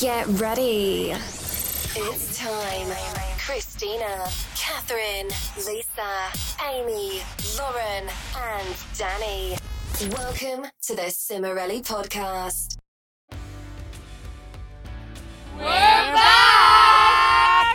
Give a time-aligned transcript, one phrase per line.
[0.00, 1.10] Get ready.
[1.10, 2.86] It's time.
[3.44, 5.26] Christina, Catherine,
[5.66, 6.30] Lisa,
[6.70, 7.20] Amy,
[7.58, 9.56] Lauren, and Danny.
[10.12, 12.76] Welcome to the Cimorelli Podcast.
[15.56, 16.16] We're back!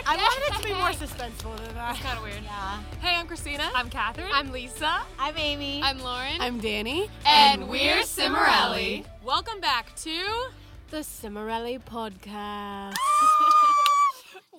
[0.06, 1.96] I wanted it to be more suspenseful than that.
[1.96, 2.42] It's kind of weird.
[2.42, 2.80] Yeah.
[3.02, 3.70] Hey, I'm Christina.
[3.74, 4.30] I'm Catherine.
[4.32, 5.02] I'm Lisa.
[5.18, 5.82] I'm Amy.
[5.82, 6.40] I'm Lauren.
[6.40, 7.10] I'm Danny.
[7.26, 9.04] and we're Cimorelli.
[9.22, 10.48] Welcome back to.
[10.94, 12.94] The Cimorelli Podcast.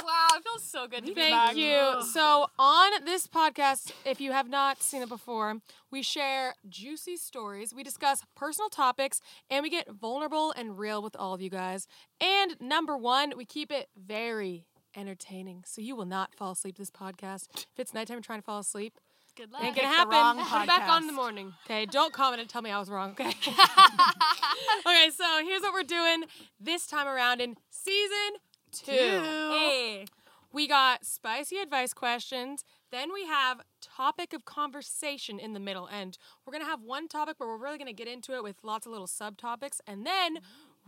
[0.03, 1.53] Wow, it feels so good to be back.
[1.53, 2.03] Thank you.
[2.11, 5.55] So, on this podcast, if you have not seen it before,
[5.89, 11.15] we share juicy stories, we discuss personal topics, and we get vulnerable and real with
[11.15, 11.87] all of you guys.
[12.21, 15.63] And number one, we keep it very entertaining.
[15.65, 17.47] So, you will not fall asleep this podcast.
[17.55, 18.99] If it's nighttime and trying to fall asleep,
[19.35, 20.45] Good Ain't Picked gonna happen.
[20.45, 21.53] Put back on in the morning.
[21.65, 23.11] Okay, don't comment and tell me I was wrong.
[23.11, 23.27] Okay.
[23.27, 26.23] okay, so here's what we're doing
[26.59, 28.39] this time around in season
[28.71, 28.91] two.
[28.93, 30.05] Hey.
[30.53, 32.63] We got spicy advice questions.
[32.91, 35.85] Then we have topic of conversation in the middle.
[35.85, 38.85] And we're gonna have one topic where we're really gonna get into it with lots
[38.85, 39.81] of little subtopics.
[39.85, 40.39] And then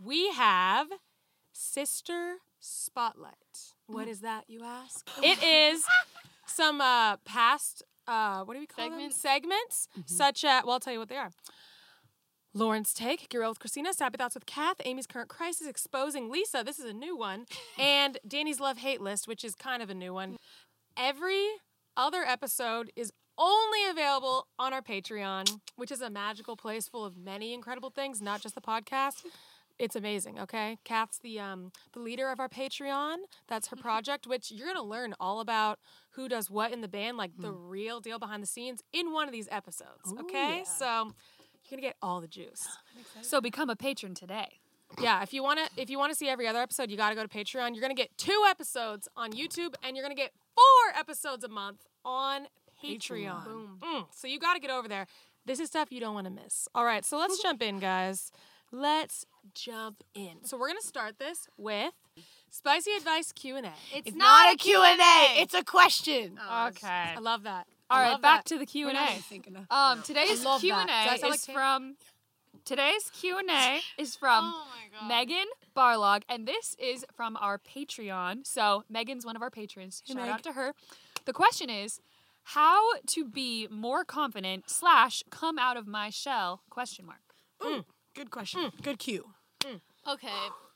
[0.02, 0.88] we have
[1.52, 3.74] sister spotlight.
[3.86, 5.06] What is that, you ask?
[5.22, 5.84] It is
[6.46, 9.22] some uh, past uh, what do we call Segments?
[9.22, 9.30] them?
[9.32, 11.30] Segments, such as well, I'll tell you what they are.
[12.54, 16.78] Lauren's take, Get with Christina, Sappy Thoughts with Kath, Amy's Current Crisis, Exposing Lisa, this
[16.78, 17.44] is a new one,
[17.78, 20.36] and Danny's Love Hate List, which is kind of a new one.
[20.96, 21.46] Every
[21.96, 27.16] other episode is only available on our Patreon, which is a magical place full of
[27.16, 29.24] many incredible things, not just the podcast.
[29.78, 30.78] It's amazing, okay?
[30.84, 33.18] Kath's the um the leader of our Patreon.
[33.46, 35.78] That's her project, which you're gonna learn all about
[36.18, 39.28] who does what in the band, like the real deal behind the scenes in one
[39.28, 40.12] of these episodes.
[40.18, 40.64] Okay?
[40.66, 41.12] So
[41.64, 42.66] you're gonna get all the juice.
[43.22, 44.58] So become a patron today.
[45.00, 47.28] Yeah, if you wanna if you wanna see every other episode, you gotta go to
[47.28, 47.74] Patreon.
[47.74, 51.86] You're gonna get two episodes on YouTube and you're gonna get four episodes a month
[52.04, 52.46] on
[52.82, 53.44] Patreon.
[53.44, 53.78] Boom.
[53.80, 55.06] Mm, so you gotta get over there.
[55.46, 56.68] This is stuff you don't wanna miss.
[56.74, 58.32] All right, so let's jump in, guys.
[58.72, 60.44] Let's jump in.
[60.44, 61.94] So we're gonna start this with
[62.50, 63.72] spicy advice Q and A.
[63.94, 65.40] It's, It's not a Q&A.
[65.40, 66.38] It's a question.
[66.40, 66.86] Oh, okay.
[67.16, 67.66] I love that.
[67.90, 68.54] All I right, love back that.
[68.54, 69.20] to the Q What and am I A.
[69.20, 69.66] thinking of?
[69.70, 70.80] Um, today's love Q that.
[70.80, 71.96] and Does that A sound is like from
[72.64, 74.66] today's Q and A is from Oh
[75.02, 75.08] my.
[75.08, 78.46] Megan Barlog, and this is from our Patreon.
[78.46, 80.02] So Megan's one of our patrons.
[80.06, 80.30] Hey, Shout Meg.
[80.30, 80.74] out to her.
[81.24, 82.00] The question is,
[82.42, 86.62] how to be more confident slash come out of my shell?
[86.70, 87.20] Question mark.
[87.64, 87.84] Ooh, mm.
[88.14, 88.60] good question.
[88.62, 88.82] Mm.
[88.82, 89.24] Good cue.
[89.60, 89.80] Mm.
[90.12, 90.28] Okay,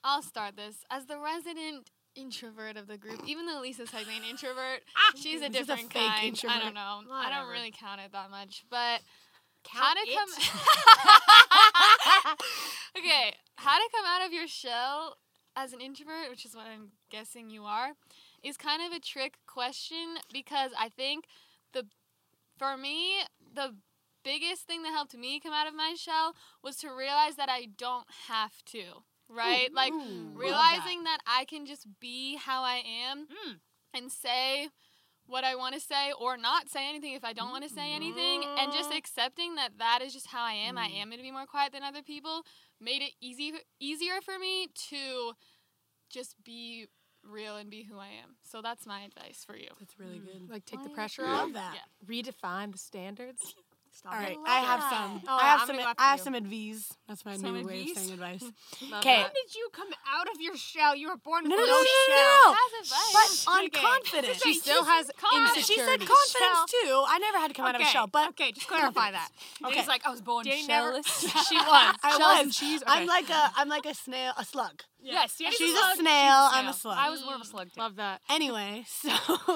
[0.04, 0.76] I'll start this.
[0.90, 5.42] As the resident introvert of the group, even though Lisa's technically an introvert, ah, she's
[5.42, 6.22] a a different fake kind.
[6.22, 6.62] I introvert.
[6.62, 7.00] don't know.
[7.12, 8.64] I don't really count it that much.
[8.70, 9.00] But
[9.68, 10.16] how to it.
[10.16, 10.28] come
[12.98, 15.16] Okay, how to come out of your shell
[15.56, 17.92] as an introvert, which is what I'm guessing you are,
[18.42, 21.26] is kind of a trick question because I think
[21.72, 21.86] the
[22.58, 23.20] for me,
[23.54, 23.74] the
[24.24, 27.68] biggest thing that helped me come out of my shell was to realize that I
[27.76, 29.02] don't have to.
[29.32, 29.72] Right?
[29.72, 31.18] like Ooh, realizing that.
[31.26, 33.60] I can just be how I am Mm.
[33.94, 34.68] and say
[35.26, 37.92] what I want to say or not say anything if I don't want to say
[37.92, 38.98] anything and just mm-hmm.
[38.98, 40.76] accepting that that is just how I am.
[40.76, 41.00] I mm.
[41.00, 42.44] am going to be more quiet than other people
[42.80, 45.32] made it easy easier for me to
[46.10, 46.86] just be
[47.24, 48.36] real and be who I am.
[48.42, 49.68] So that's my advice for you.
[49.78, 50.24] That's really mm.
[50.24, 50.50] good.
[50.50, 51.40] Like take the pressure I off.
[51.40, 51.76] love that.
[51.76, 52.22] Yeah.
[52.22, 53.54] Redefine the standards.
[54.06, 54.90] All right, I have that.
[54.90, 55.22] some.
[55.28, 55.76] Oh, I have I'm some.
[55.98, 56.24] I have you.
[56.24, 56.92] some advice.
[57.08, 58.42] That's my Some new way of saying advice.
[58.82, 59.22] Okay.
[59.22, 60.94] When did you come out of your shell?
[60.96, 62.50] You were born with no, no, no no, shell.
[62.50, 62.54] no.
[63.12, 64.42] But on confidence.
[64.42, 65.66] She still has confident.
[65.66, 67.04] She said confidence too.
[67.06, 69.28] I never had to come out of a shell, but okay, just clarify that.
[69.64, 69.74] Okay.
[69.74, 71.06] Danny's like, I was born shellless.
[71.48, 71.96] she was.
[72.02, 72.56] I was.
[72.56, 72.82] cheese.
[72.86, 74.82] I'm like a I'm like a snail, a slug.
[75.00, 76.96] yes, Danny's She's a snail, she's I'm a slug.
[76.98, 77.80] I was more of a slug too.
[77.80, 78.20] Love that.
[78.28, 79.10] Anyway, so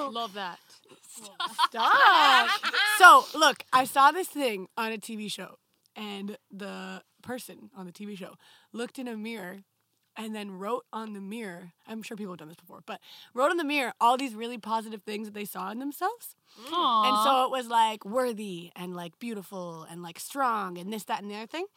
[0.09, 0.59] Love that.
[1.67, 2.49] Stop.
[2.97, 5.57] so look, I saw this thing on a TV show,
[5.95, 8.35] and the person on the TV show
[8.71, 9.59] looked in a mirror
[10.17, 11.73] and then wrote on the mirror.
[11.87, 12.99] I'm sure people have done this before, but
[13.33, 16.35] wrote on the mirror all these really positive things that they saw in themselves.
[16.69, 17.07] Aww.
[17.07, 21.21] And so it was like worthy and like beautiful and like strong and this, that,
[21.21, 21.67] and the other thing.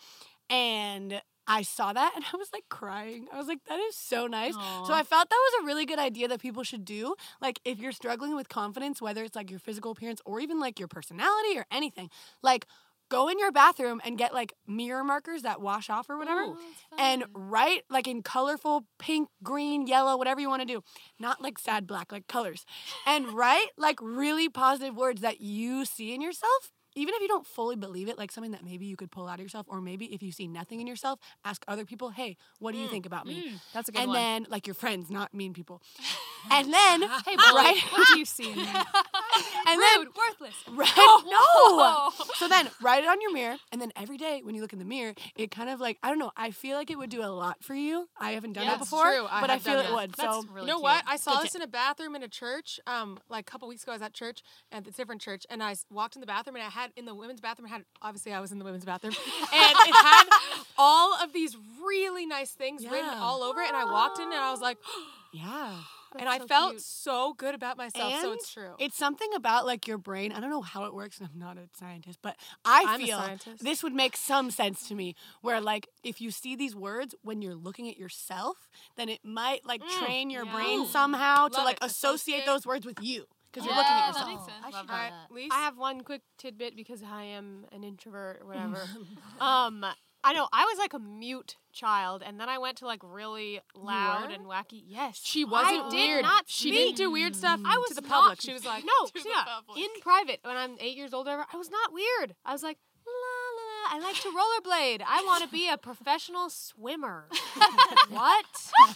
[0.49, 1.21] And
[1.51, 3.27] I saw that and I was like crying.
[3.33, 4.55] I was like, that is so nice.
[4.55, 7.17] So I felt that was a really good idea that people should do.
[7.43, 10.79] Like, if you're struggling with confidence, whether it's like your physical appearance or even like
[10.79, 12.09] your personality or anything,
[12.43, 12.67] like,
[13.11, 16.57] go in your bathroom and get like mirror markers that wash off or whatever Ooh.
[16.97, 20.85] and write like in colorful pink, green, yellow, whatever you want to do.
[21.19, 22.65] Not like sad black, like colors.
[23.09, 27.47] And write like really positive words that you see in yourself even if you don't
[27.47, 30.07] fully believe it, like something that maybe you could pull out of yourself, or maybe
[30.07, 33.27] if you see nothing in yourself, ask other people, hey, what do you think about
[33.27, 33.53] me?
[33.73, 34.17] That's a good and one.
[34.19, 35.83] And then, like your friends, not mean people.
[36.51, 37.81] and then, hey, boy, right?
[37.91, 38.63] what do you see in me?
[39.67, 40.55] and then, worthless.
[40.71, 41.23] right?
[41.27, 42.11] No.
[42.37, 44.79] So then, write it on your mirror, and then every day when you look in
[44.79, 46.33] the mirror, it kind of like I don't know.
[46.37, 48.09] I feel like it would do a lot for you.
[48.19, 49.27] I haven't done Yeah, that before, true.
[49.31, 49.93] I but I feel it that.
[49.95, 50.13] would.
[50.13, 50.83] That's so really you know cute.
[50.83, 51.05] what?
[51.07, 52.81] I saw Good this in a bathroom in a church.
[52.87, 54.43] Um, like a couple weeks ago, I was at church
[54.73, 57.15] at a different church, and I walked in the bathroom and I had in the
[57.15, 57.69] women's bathroom.
[57.69, 59.15] Had obviously I was in the women's bathroom,
[59.53, 60.25] and it had
[60.79, 63.69] all of these really nice things written all over it.
[63.69, 64.79] And I walked in and I was like,
[65.33, 65.77] yeah.
[66.19, 66.83] and I so felt cute.
[66.83, 68.21] so good about myself.
[68.21, 68.75] so it's true.
[68.79, 70.33] It's something about like your brain.
[70.33, 73.23] I don't know how it works, and I'm not a scientist, but I I'm feel
[73.61, 75.15] this would make some sense to me.
[75.43, 79.67] Where like if you see these words when you're looking at yourself, then it might
[79.67, 80.55] like mm, train your yeah.
[80.55, 82.47] brain somehow to like associate Associate.
[82.47, 84.27] those words with you because you're looking at Yeah, yourself.
[84.27, 84.65] that makes sense.
[84.65, 85.35] I should All do right, that.
[85.35, 85.55] Lisa?
[85.55, 88.81] I have one quick tidbit because I am an introvert or whatever.
[89.41, 89.85] um,
[90.23, 93.61] I know I was like a mute child, and then I went to like really
[93.75, 94.35] loud were?
[94.35, 94.83] and wacky.
[94.87, 96.23] Yes, she wasn't did weird.
[96.23, 98.41] Not she didn't do weird stuff I was to the not- public.
[98.43, 99.83] She was like, no, to the yeah, public.
[99.83, 101.27] in private when I'm eight years old.
[101.27, 102.35] or Whatever, I was not weird.
[102.45, 102.79] I was like.
[103.07, 105.03] La, la, la, I like to rollerblade.
[105.05, 107.27] I want to be a professional swimmer.
[108.11, 108.45] what?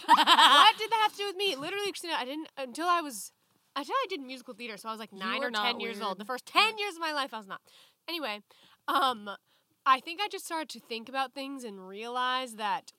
[0.05, 1.55] what did that have to do with me?
[1.55, 3.31] Literally, Christina, I didn't until I was
[3.75, 4.77] until I did musical theater.
[4.77, 6.07] So I was like nine or ten years weird.
[6.07, 6.19] old.
[6.19, 7.61] The first ten years of my life, I was not.
[8.07, 8.41] Anyway,
[8.87, 9.29] um,
[9.85, 12.91] I think I just started to think about things and realize that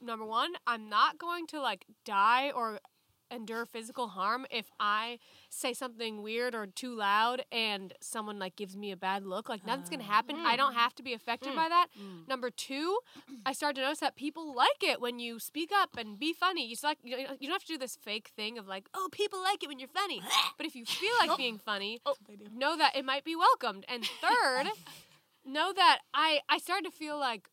[0.00, 2.80] number one, I'm not going to like die or
[3.30, 5.18] endure physical harm if I
[5.50, 9.48] say something weird or too loud and someone like gives me a bad look.
[9.48, 10.36] Like nothing's gonna happen.
[10.44, 10.76] I don't mm.
[10.76, 11.56] have to be affected mm.
[11.56, 11.88] by that.
[11.98, 12.28] Mm.
[12.28, 12.98] Number two,
[13.44, 16.66] I started to notice that people like it when you speak up and be funny.
[16.66, 19.08] You like you, know, you don't have to do this fake thing of like, oh,
[19.12, 20.22] people like it when you're funny.
[20.56, 21.62] But if you feel like being oh.
[21.64, 22.16] funny, oh,
[22.54, 23.84] know that it might be welcomed.
[23.88, 24.66] And third,
[25.44, 27.48] know that I I started to feel like,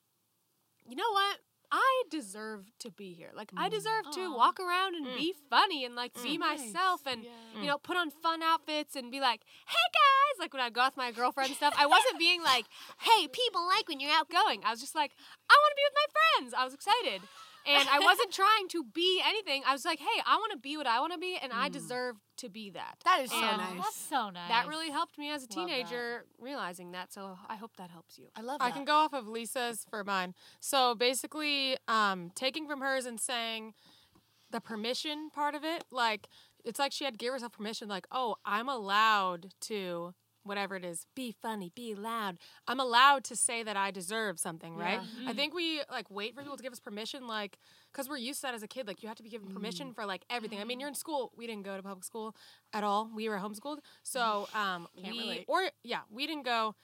[0.87, 1.37] you know what?
[1.71, 3.31] I deserve to be here.
[3.35, 3.71] Like I mm.
[3.71, 4.37] deserve to Aw.
[4.37, 5.17] walk around and mm.
[5.17, 6.39] be funny and like be mm.
[6.39, 6.59] Nice.
[6.59, 7.61] myself and Yeah.
[7.61, 10.81] you know put on fun outfits and be like, "Hey guys!" Like when I go
[10.81, 11.73] out with my girlfriend and stuff.
[11.77, 12.65] I wasn't being like,
[12.99, 15.11] "Hey, people like when you're outgoing." I was just like,
[15.49, 17.21] "I want to be with my friends." I was excited.
[17.67, 19.63] And I wasn't trying to be anything.
[19.65, 21.69] I was like, "Hey, I want to be what I want to be and I
[21.69, 23.83] deserve to be that." That is so And nice.
[23.83, 24.49] That's so nice.
[24.49, 25.55] That really helped me as a Love that.
[25.55, 27.11] teenager realizing that.
[27.13, 28.25] So I hope that helps you.
[28.35, 28.65] I love That.
[28.65, 30.33] I can go off of Lisa's for mine.
[30.59, 33.73] So basically, um, taking from hers and saying
[34.51, 36.27] the permission part of it, like
[36.63, 40.13] it's like she had to give herself permission, like, oh, I'm allowed to
[40.45, 42.37] whatever it is, be funny, be loud.
[42.67, 44.99] I'm allowed to say that I deserve something, right?
[45.25, 45.35] I mm.
[45.35, 47.57] think we like wait for people to give us permission, like,
[47.91, 48.87] because we're used to that as a kid.
[48.87, 49.95] Like, you have to be given permission mm.
[49.95, 50.59] for like everything.
[50.59, 50.97] I mean, you're in mm.
[50.97, 51.31] school.
[51.35, 52.35] We didn't go to public school
[52.73, 53.09] at all.
[53.13, 53.79] We were homeschooled.
[54.03, 55.45] So, um, Can't we, relate.
[55.47, 56.75] or yeah, we didn't go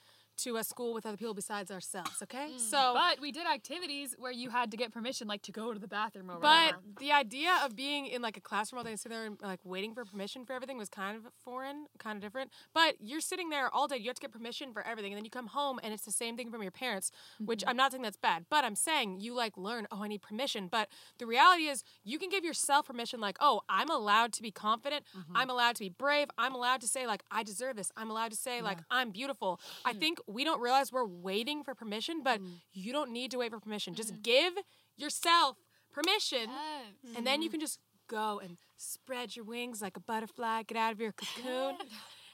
[0.43, 2.21] to a school with other people besides ourselves.
[2.23, 2.59] Okay, mm.
[2.59, 5.79] so But we did activities where you had to get permission, like to go to
[5.79, 6.81] the bathroom or but whatever.
[6.99, 9.59] the idea of being in like a classroom all day and sitting there and like
[9.63, 12.51] waiting for permission for everything was kind of foreign, kind of different.
[12.73, 15.25] But you're sitting there all day, you have to get permission for everything, and then
[15.25, 17.11] you come home and it's the same thing from your parents.
[17.39, 17.69] Which mm-hmm.
[17.69, 19.87] I'm not saying that's bad, but I'm saying you like learn.
[19.91, 20.67] Oh, I need permission.
[20.67, 23.19] But the reality is, you can give yourself permission.
[23.19, 25.05] Like, oh, I'm allowed to be confident.
[25.17, 25.37] Mm-hmm.
[25.37, 26.27] I'm allowed to be brave.
[26.37, 27.91] I'm allowed to say like I deserve this.
[27.95, 29.59] I'm allowed to say like I'm beautiful.
[29.85, 29.99] I mm.
[29.99, 32.47] think we don't realize we're waiting for permission, but mm.
[32.73, 33.93] you don't need to wait for permission.
[33.93, 34.23] Just mm.
[34.23, 34.53] give
[34.97, 35.57] yourself
[35.91, 37.15] permission Yes.
[37.17, 37.53] and then you mm-hmm.
[37.53, 41.75] can just go and spread your wings like a butterfly, get out of your cocoon.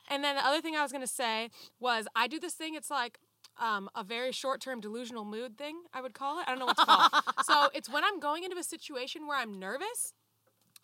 [0.10, 2.89] and then the other thing I was gonna say was I do this thing, it's
[2.89, 3.19] like
[3.60, 6.45] um, a very short term delusional mood thing, I would call it.
[6.48, 7.24] I don't know what to call it.
[7.45, 10.13] So it's when I'm going into a situation where I'm nervous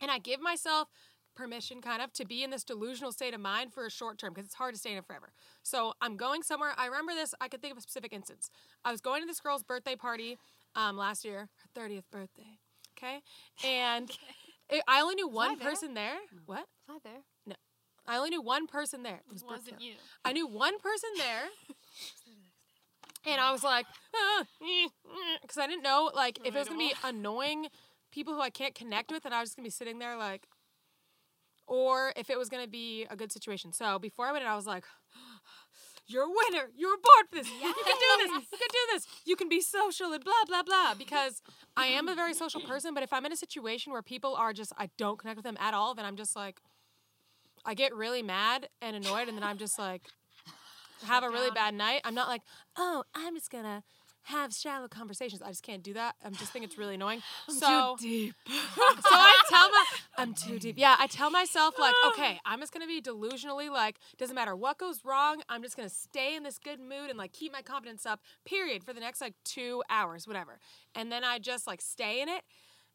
[0.02, 0.88] and I give myself
[1.36, 4.34] permission kind of to be in this delusional state of mind for a short term
[4.34, 5.32] because it's hard to stay in it forever.
[5.64, 6.74] So I'm going somewhere.
[6.78, 7.34] I remember this.
[7.42, 8.50] I could think of a specific instance.
[8.86, 10.38] I was going to this girl's birthday party
[10.76, 12.58] um, last year, her 30th birthday.
[12.98, 13.22] Okay,
[13.66, 14.10] and
[14.70, 15.70] it, I only knew one there?
[15.70, 16.18] person there.
[16.46, 16.66] What?
[16.90, 17.22] Hi there.
[17.46, 17.56] No.
[18.06, 19.22] I only knew one person there.
[19.28, 19.94] It was It wasn't you.
[20.26, 21.44] I knew one person there.
[23.26, 24.90] And I was like, ah, eh, eh,
[25.42, 27.68] because I didn't know, like, if it was gonna be annoying
[28.12, 30.44] people who I can't connect with, and I was just gonna be sitting there, like,
[31.68, 33.74] or if it was gonna be a good situation.
[33.74, 34.86] So before I went in, I was like,
[36.08, 36.70] "You're a winner.
[36.76, 37.48] You're born for this.
[37.50, 38.32] You can do this.
[38.52, 39.08] You can do this.
[39.26, 41.42] You can be social and blah blah blah." Because
[41.78, 44.54] I am a very social person, but if I'm in a situation where people are
[44.54, 46.60] just, I don't connect with them at all, then I'm just like,
[47.66, 50.04] I get really mad and annoyed, and then I'm just like,
[51.06, 52.02] have a really bad night.
[52.04, 52.42] I'm not like,
[52.78, 53.84] oh, I'm just gonna
[54.24, 55.42] have shallow conversations.
[55.42, 56.16] I just can't do that.
[56.24, 57.22] I am just think it's really annoying.
[57.50, 58.34] so deep.
[58.48, 59.86] so I tell my
[60.18, 60.76] I'm too deep.
[60.78, 64.78] Yeah, I tell myself like, okay, I'm just gonna be delusionally like, doesn't matter what
[64.78, 68.06] goes wrong, I'm just gonna stay in this good mood and like keep my confidence
[68.06, 68.22] up.
[68.46, 70.60] Period for the next like two hours, whatever.
[70.96, 72.44] And then I just like stay in it.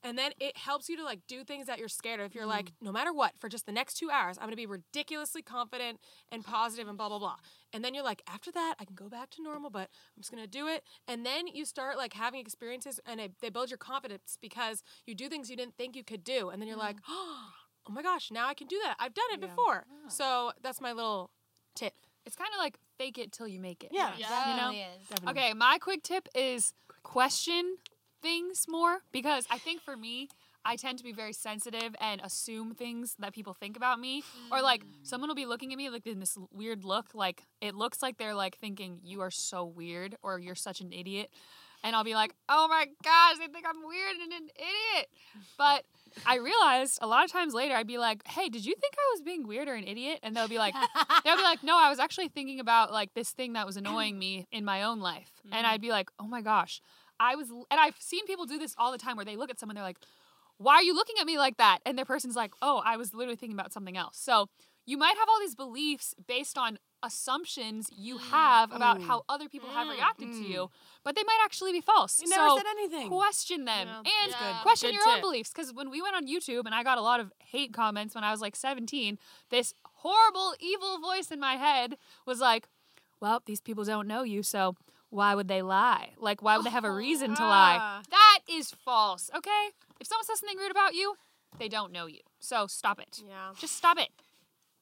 [0.02, 2.26] And then it helps you to like do things that you're scared of.
[2.26, 2.50] If you're mm-hmm.
[2.50, 5.98] like, no matter what, for just the next two hours, I'm gonna be ridiculously confident
[6.30, 7.36] and positive and blah blah blah.
[7.72, 10.30] And then you're like, after that, I can go back to normal, but I'm just
[10.30, 10.84] gonna do it.
[11.06, 15.14] And then you start like having experiences, and it, they build your confidence because you
[15.14, 17.12] do things you didn't think you could do, and then you're like, mm-hmm.
[17.88, 18.96] oh my gosh, now I can do that.
[19.00, 19.84] I've done it before.
[20.08, 21.30] So that's my little
[21.74, 21.94] tip.
[22.24, 23.90] It's kind of like fake it till you make it.
[23.90, 24.12] Yeah.
[24.18, 24.50] Yeah.
[24.50, 24.72] You know?
[24.72, 25.08] Definitely is.
[25.08, 25.42] Definitely.
[25.42, 27.78] Okay, my quick tip is question
[28.22, 30.28] things more because I think for me,
[30.64, 34.22] I tend to be very sensitive and assume things that people think about me.
[34.52, 34.88] Or like mm.
[35.02, 38.18] someone will be looking at me like in this weird look, like it looks like
[38.18, 41.30] they're like thinking you are so weird or you're such an idiot.
[41.84, 45.08] And I'll be like, oh my gosh, they think I'm weird and an idiot.
[45.56, 45.84] But
[46.26, 49.14] I realized a lot of times later, I'd be like, hey, did you think I
[49.14, 50.18] was being weird or an idiot?
[50.24, 50.74] And they'll be like,
[51.24, 54.18] they'll be like, no, I was actually thinking about like this thing that was annoying
[54.18, 55.30] me in my own life.
[55.52, 55.70] And mm.
[55.70, 56.82] I'd be like, oh my gosh,
[57.20, 59.58] I was, and I've seen people do this all the time where they look at
[59.58, 59.98] someone, they're like,
[60.58, 61.78] why are you looking at me like that?
[61.86, 64.18] And their person's like, oh, I was literally thinking about something else.
[64.18, 64.48] So
[64.86, 69.04] you might have all these beliefs based on assumptions you mm, have about mm.
[69.04, 70.70] how other people have mm, reacted to you,
[71.04, 72.20] but they might actually be false.
[72.20, 73.08] You never so said anything.
[73.08, 73.98] question them Yeah.
[73.98, 74.60] and Yeah.
[74.62, 75.50] question Good your own beliefs.
[75.50, 78.24] Because when we went on YouTube and I got a lot of hate comments when
[78.24, 79.18] I was like 17,
[79.50, 81.96] this horrible, evil voice in my head
[82.26, 82.68] was like,
[83.20, 84.76] well, these people don't know you, so
[85.10, 86.10] why would they lie?
[86.18, 87.78] Like, why would they have a reason to lie?
[87.80, 88.02] Ah.
[88.10, 89.68] That is false, okay?
[90.00, 91.14] If someone says something rude about you,
[91.58, 92.20] they don't know you.
[92.40, 93.22] So stop it.
[93.26, 93.50] Yeah.
[93.58, 94.10] Just stop it.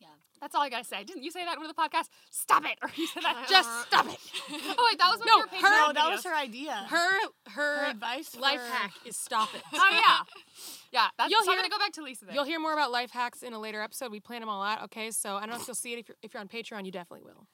[0.01, 0.09] Yeah.
[0.41, 1.05] That's all I gotta say.
[1.05, 2.09] Didn't you say that in one of the podcasts?
[2.31, 2.77] Stop it.
[2.83, 3.47] Or you said that.
[3.49, 4.19] Just stop it.
[4.51, 6.73] Oh wait, that was one No, of your her- Patreon No, that was her idea.
[6.91, 9.63] Her her, Her advice life for- hack is stop it.
[9.73, 10.19] Oh yeah.
[10.93, 12.35] Yeah, that's You'll so I'm hear- gonna go back to Lisa then.
[12.35, 14.11] You'll hear more about life hacks in a later episode.
[14.11, 14.83] We plan them all out.
[14.85, 16.85] Okay, so I don't know if you'll see it if you're if you're on Patreon.
[16.87, 17.47] You definitely will.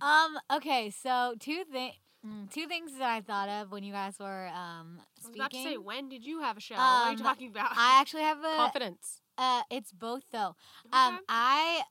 [0.00, 0.38] Um.
[0.52, 0.90] Okay.
[0.90, 1.94] So two things.
[2.50, 5.40] Two things that I thought of when you guys were um I was speaking.
[5.40, 6.74] about to say, when did you have a show?
[6.74, 7.72] what are you Um, talking about?
[7.76, 8.56] I actually have a.
[8.56, 9.20] Confidence.
[9.38, 10.54] Uh, it's both though.
[10.92, 11.82] Um, I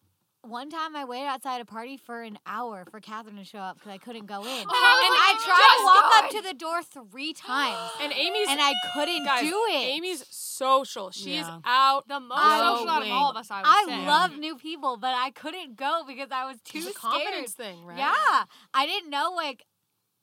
[0.42, 3.78] one time I waited outside a party for an hour for Catherine to show up
[3.78, 6.48] because I couldn't go in, and and I I tried to walk go up to
[6.48, 9.88] the door three times, And Amy's and I couldn't guys, do it.
[9.96, 11.10] Amy's social.
[11.12, 11.60] She's Yeah.
[11.66, 12.08] out.
[12.08, 14.06] the most I- social out of all of us, I would I say.
[14.08, 17.14] love new people, but I couldn't go because I was too It's a scared.
[17.14, 17.98] confidence thing, right?
[17.98, 19.66] Yeah, I didn't know like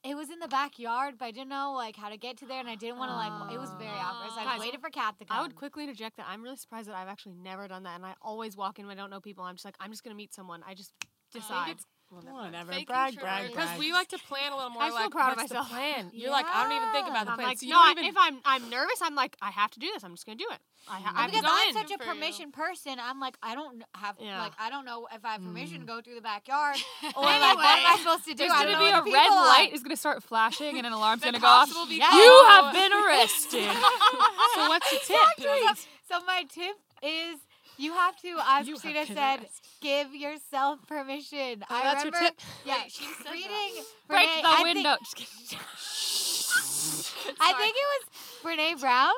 [0.05, 2.59] it was in the backyard, but I didn't know like how to get to there,
[2.59, 3.53] and I didn't want to like.
[3.53, 4.33] It was very awkward.
[4.33, 5.37] So I Guys, waited for Kat to come.
[5.37, 8.05] I would quickly interject that I'm really surprised that I've actually never done that, and
[8.05, 9.45] I always walk in when I don't know people.
[9.45, 10.63] I'm just like, I'm just gonna meet someone.
[10.67, 10.93] I just
[11.33, 11.77] decide.
[12.13, 12.73] Whatever.
[12.73, 13.25] Fake brag, introvert.
[13.31, 14.83] brag, Because we like to plan a little more.
[14.83, 15.69] I feel like, proud of myself.
[15.69, 16.11] The plan.
[16.15, 17.49] You're like, I don't even think about the I'm plan.
[17.49, 18.05] like, so you no, don't I- even.
[18.05, 20.05] if I'm I'm nervous, I'm like, I have to do this.
[20.05, 20.59] I'm just gonna do it.
[20.89, 22.11] I, ha- I have because I'm such a for you.
[22.11, 24.43] permission person, I'm like I don't have Yeah.
[24.43, 25.87] like I don't know if I have permission to mm.
[25.87, 26.77] go through the backyard
[27.17, 27.39] or Anyway.
[27.39, 28.37] like what am I supposed to do?
[28.39, 29.47] There's gonna be a red people are.
[29.47, 31.69] light is gonna start flashing and an alarm's The gonna go off.
[31.69, 32.11] cops will be Yeah.
[32.13, 33.63] You have been arrested.
[34.55, 35.17] so what's your tip?
[35.39, 35.87] Exactly.
[36.11, 37.39] So my tip is
[37.79, 39.67] you have to, as You have Christina been said, arrested.
[39.83, 41.63] Give yourself permission.
[41.69, 42.41] Oh, I that's your remember, tip?
[42.65, 43.85] Yeah, Wait, she reading.
[44.09, 44.97] Break Brene- the I window.
[45.15, 45.29] Think,
[47.41, 48.05] I think it was
[48.43, 49.13] Brene Brown.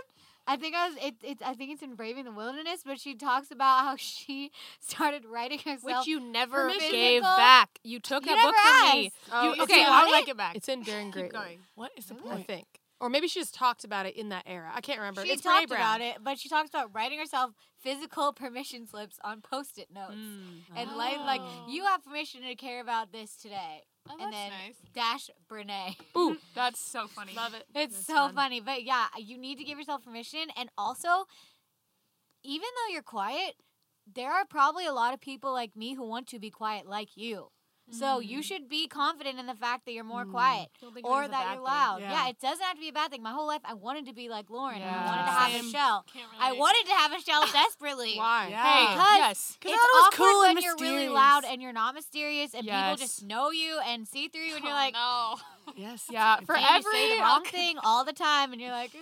[0.47, 0.99] I think I was.
[1.03, 4.51] It, it, I think it's in Braving the Wilderness, but she talks about how she
[4.81, 5.83] started writing herself.
[6.01, 6.91] Which you never Permission.
[6.91, 7.79] gave back.
[7.83, 9.13] You took You that book never from me.
[9.33, 10.57] Oh, You, it's okay, in- I would like it back.
[10.57, 11.33] It's in Daring Great.
[11.77, 12.41] What is the I point?
[12.41, 12.67] I think.
[13.05, 14.71] Or maybe she just talked about it in that era.
[14.75, 15.27] I can't remember.
[15.27, 15.79] She it's talked Brown.
[15.79, 17.51] about it, but she talks about writing herself
[17.83, 20.61] physical permission slips on post-it notes, mm.
[20.75, 21.67] and like like Oh.
[21.69, 24.77] you have permission to care about this today, Oh, and then nice.
[24.95, 25.97] dash Brene.
[26.17, 27.35] Ooh, That's so funny.
[27.35, 27.67] love it.
[27.75, 28.35] It's That's so fun.
[28.37, 31.27] funny, but yeah, you need to give yourself permission, and also,
[32.43, 33.57] even though you're quiet,
[34.11, 37.19] there are probably a lot of people like me who want to be quiet like
[37.19, 37.49] you.
[37.91, 41.25] So you should be confident in the fact that you're more quiet Don't think or
[41.25, 41.99] it's that you're loud.
[42.01, 42.11] Yeah.
[42.13, 42.29] Yeah.
[42.29, 43.23] it doesn't have to be a bad thing.
[43.23, 44.81] My whole life, I wanted to be like Lauren.
[44.81, 45.67] and I wanted to have Same.
[45.67, 46.05] a shell.
[46.41, 48.15] I wanted to have a shell desperately.
[48.17, 48.49] Why?
[48.51, 48.63] Yeah.
[48.65, 49.57] Hey, Because yes.
[49.61, 52.55] Because It's I was awkward cool when and you're really loud and you're not mysterious,
[52.55, 55.37] and people just know you and see through you, and you're Oh, like, no.
[55.77, 56.07] Yes.
[56.11, 56.65] Yeah, for okay.
[56.65, 58.99] and you every say the wrong thing all the time, and you're like, eh.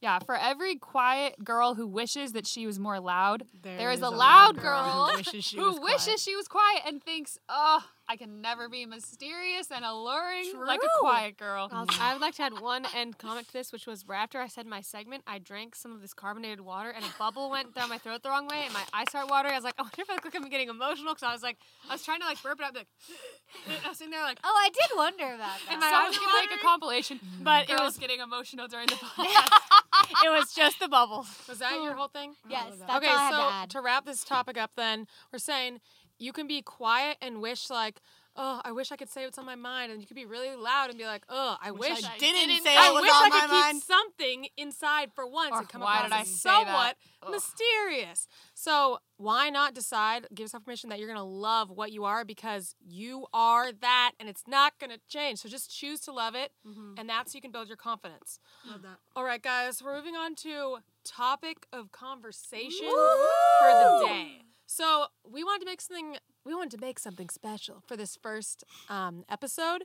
[0.00, 3.98] yeah, for every quiet girl who wishes that she was more loud, There there is
[4.00, 6.82] is a a loud loud girl who wishes she who was wishes she was quiet
[6.86, 11.68] and thinks, oh, I can never be mysterious and alluring like a quiet girl.
[11.72, 14.46] I would like to add one end comment to this, which was right after I
[14.48, 17.88] said my segment, I drank some of this carbonated water and a bubble went down
[17.88, 19.54] my throat the wrong way and my eyes started watering.
[19.54, 21.42] I was like, I wonder if I look like I'm getting emotional because I was
[21.42, 21.56] like,
[21.88, 22.88] I was trying to like burp it out, like,
[23.84, 25.72] I was sitting there like, Oh, I did wonder about that.
[25.72, 25.86] And that.
[25.86, 27.20] my Someone eyes can watering, make a compilation.
[27.42, 30.24] but it was getting emotional during the podcast.
[30.24, 31.26] it was just the bubbles.
[31.48, 32.34] Was that your whole thing?
[32.50, 33.70] yes, oh, that's okay, all I so to add.
[33.70, 35.80] to wrap this topic up, then we're saying
[36.18, 38.00] you can be quiet and wish like,
[38.36, 40.54] oh, I wish I could say what's on my mind, and you could be really
[40.56, 42.04] loud and be like, oh, I wish.
[42.04, 43.74] I I didn't, didn't say I was wish on I my could mind.
[43.74, 46.96] keep something inside for once Or and come why across did I as somewhat
[47.30, 48.26] mysterious.
[48.54, 52.74] So why not decide, give yourself permission that you're gonna love what you are because
[52.84, 55.38] you are that, and it's not gonna change.
[55.38, 56.94] So just choose to love it, mm-hmm.
[56.98, 58.40] and that's how you can build your confidence.
[58.68, 58.98] Love that.
[59.14, 64.40] All right, guys, we're moving on to topic of conversation for the day.
[64.66, 66.16] So we wanted to make something.
[66.44, 69.84] We wanted to make something special for this first um, episode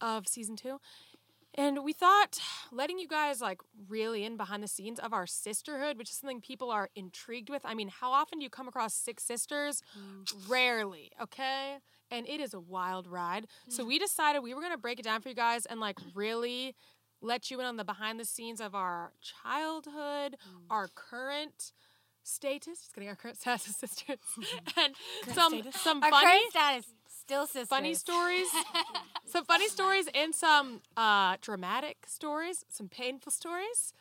[0.00, 0.78] of season two,
[1.54, 2.40] and we thought
[2.72, 6.40] letting you guys like really in behind the scenes of our sisterhood, which is something
[6.40, 7.62] people are intrigued with.
[7.64, 9.82] I mean, how often do you come across six sisters?
[10.48, 11.78] Rarely, okay.
[12.10, 13.46] And it is a wild ride.
[13.68, 16.74] So we decided we were gonna break it down for you guys and like really
[17.22, 20.36] let you in on the behind the scenes of our childhood,
[20.70, 21.72] our current
[22.30, 24.18] status, just kidding, our current status as sisters,
[24.76, 24.94] and
[25.34, 25.80] some status?
[25.80, 26.86] some Our funny current status
[27.20, 27.68] still sisters.
[27.68, 28.46] funny stories,
[29.26, 33.92] some funny stories, and some uh, dramatic stories, some painful stories.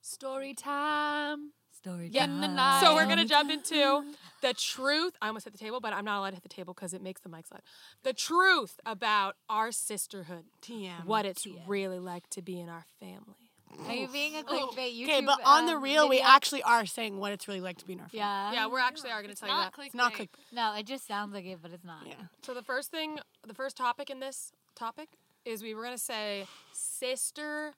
[0.00, 1.52] Story time.
[1.72, 2.24] Story Yeah.
[2.24, 2.80] In the night.
[2.80, 4.04] So we're gonna jump into
[4.40, 5.14] the truth.
[5.20, 7.02] I almost hit the table, but I'm not allowed to hit the table because it
[7.02, 7.62] makes the mic slide.
[8.02, 11.04] The truth about our sisterhood, TM.
[11.04, 13.45] what it's really like to be in our family.
[13.86, 15.04] Are you being a clickbait YouTube?
[15.04, 16.28] Okay, but on the um, real, we video?
[16.30, 18.18] actually are saying what it's really like to be in our family.
[18.20, 18.52] Yeah.
[18.52, 19.60] Yeah, we're actually are gonna tell you that.
[19.64, 19.86] Not clickbait.
[19.86, 20.30] It's not click.
[20.52, 22.06] No, it just sounds like it, but it's not.
[22.06, 22.14] Yeah.
[22.42, 25.08] So the first thing, the first topic in this topic
[25.44, 27.72] is we were gonna say sister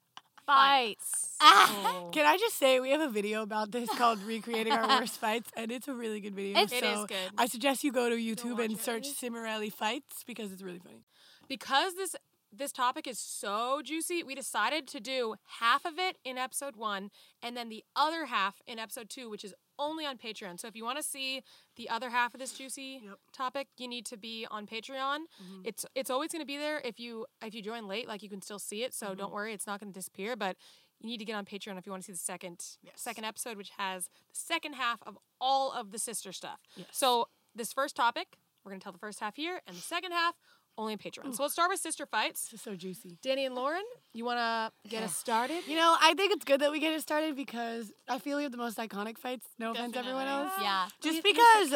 [0.45, 1.35] fights.
[1.41, 2.09] Ah, Oh.
[2.11, 5.51] Can I just say we have a video about this called "Recreating Our Worst Fights"
[5.55, 6.57] and it's a really good video.
[6.59, 7.17] It's- so is good.
[7.37, 8.81] I suggest you go to YouTube watch and it.
[8.81, 11.03] search Cimorelli fights because it's really funny.
[11.47, 12.15] because this
[12.51, 17.11] this topic is so juicy, we decided to do half of it in episode one
[17.43, 20.59] and then the other half in episode two, which is only on Patreon.
[20.59, 21.41] So if you want to see
[21.77, 23.19] the other half of this juicy Yep.
[23.31, 25.19] topic, you need to be on Patreon.
[25.41, 25.61] Mm-hmm.
[25.63, 26.81] It's it's always going to be there.
[26.83, 28.93] If you if you join late, like you can still see it.
[28.93, 29.17] So mm-hmm.
[29.19, 30.35] don't worry, it's not going to disappear.
[30.35, 30.57] But
[30.99, 32.95] you need to get on Patreon if you want to see the second Yes.
[32.95, 36.59] second episode, which has the second half of all of the sister stuff.
[36.75, 36.87] Yes.
[36.91, 40.11] So this first topic, we're going to tell the first half here, and the second
[40.11, 40.35] half
[40.77, 41.35] only on Patreon.
[41.35, 42.45] So let's start with sister fights.
[42.45, 43.17] This is so juicy.
[43.21, 45.61] Danny and Lauren, you want to get us started?
[45.67, 48.43] You know, I think it's good that we get it started because I feel we
[48.43, 49.45] have the most iconic fights.
[49.57, 50.51] No offense, everyone else.
[50.61, 50.87] yeah.
[51.01, 51.73] Just because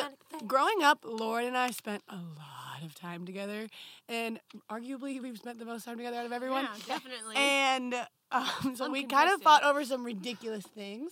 [0.47, 3.67] growing up, Lauren and I spent a lot of time together,
[4.09, 6.63] and arguably we've spent the most time together out of everyone.
[6.63, 7.35] Yeah, definitely.
[7.35, 7.93] And
[8.31, 11.11] um, so we kind of fought over some ridiculous things.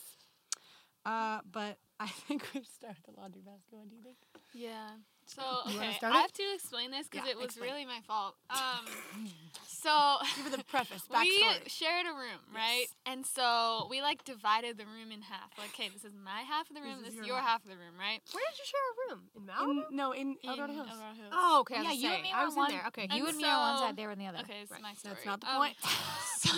[1.06, 3.72] Uh, but I think we should start with the laundry basket.
[3.72, 4.18] What do you think?
[4.54, 4.90] Yeah.
[5.28, 7.72] So okay, I have to explain this because Yeah, it was explain.
[7.72, 8.36] really my fault.
[8.50, 8.86] Um,
[9.68, 11.68] so Give her the preface, we backstory.
[11.70, 12.86] shared a room, right?
[13.06, 15.52] And so we like divided the room in half.
[15.58, 16.98] Like, okay, this is my half of the room.
[17.00, 17.62] This This, is is your your half.
[17.62, 18.20] half of the room, right?
[18.34, 19.22] Where did you share a room?
[19.36, 19.90] In Malibu?
[19.92, 20.88] In, no, in In El Dorado Hills.
[20.92, 21.34] El Dorado Hills.
[21.34, 21.76] oh, okay.
[21.76, 22.72] I Yeah, you saying, and me I were was one.
[22.72, 22.88] in there.
[22.88, 23.08] Okay.
[23.12, 24.40] You And and me on one side, they were on the other.
[24.44, 25.16] Okay, it's my story.
[25.16, 25.78] That's not the Um, point.
[26.42, 26.52] So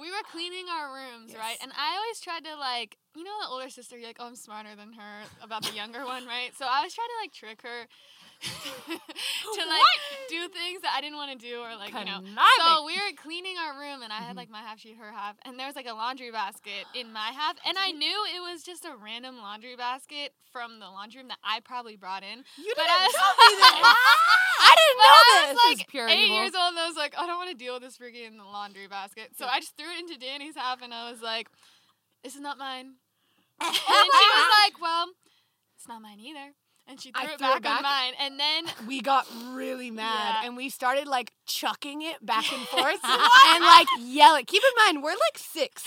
[0.00, 1.56] we were cleaning our rooms, right?
[1.62, 4.36] And I always tried to like, you know, the older sister, you're like, oh, I'm
[4.36, 6.50] smarter than her about the younger one, right?
[6.56, 7.86] So I was trying to like trick her
[8.88, 12.22] to like do things that I didn't want to do or like, you know.
[12.22, 14.38] So we were cleaning our room and I had mm-hmm.
[14.38, 17.30] like my half, she'd her half, and there was like a laundry basket in my
[17.34, 21.28] half, and I knew it was just a random laundry basket from the laundry room
[21.28, 22.44] that I probably brought in.
[22.56, 23.74] You But didn't I was tell me this.
[24.60, 25.48] I didn't know I this.
[25.48, 26.36] was like is pure eight evil.
[26.36, 28.86] years old, and I was like, I don't want to deal with this freaking laundry
[28.86, 29.30] basket.
[29.36, 31.48] So I just threw it into Danny's half, and I was like,
[32.22, 32.94] "This is not mine."
[33.60, 35.06] And she was like, "Well,
[35.76, 36.54] it's not mine either."
[36.90, 39.90] And she I threw it threw it back, on mine, and then we got really
[39.90, 40.46] mad Yeah.
[40.48, 44.46] and we started like chucking it back and forth and like yelling.
[44.46, 45.84] Keep in mind, we're like six.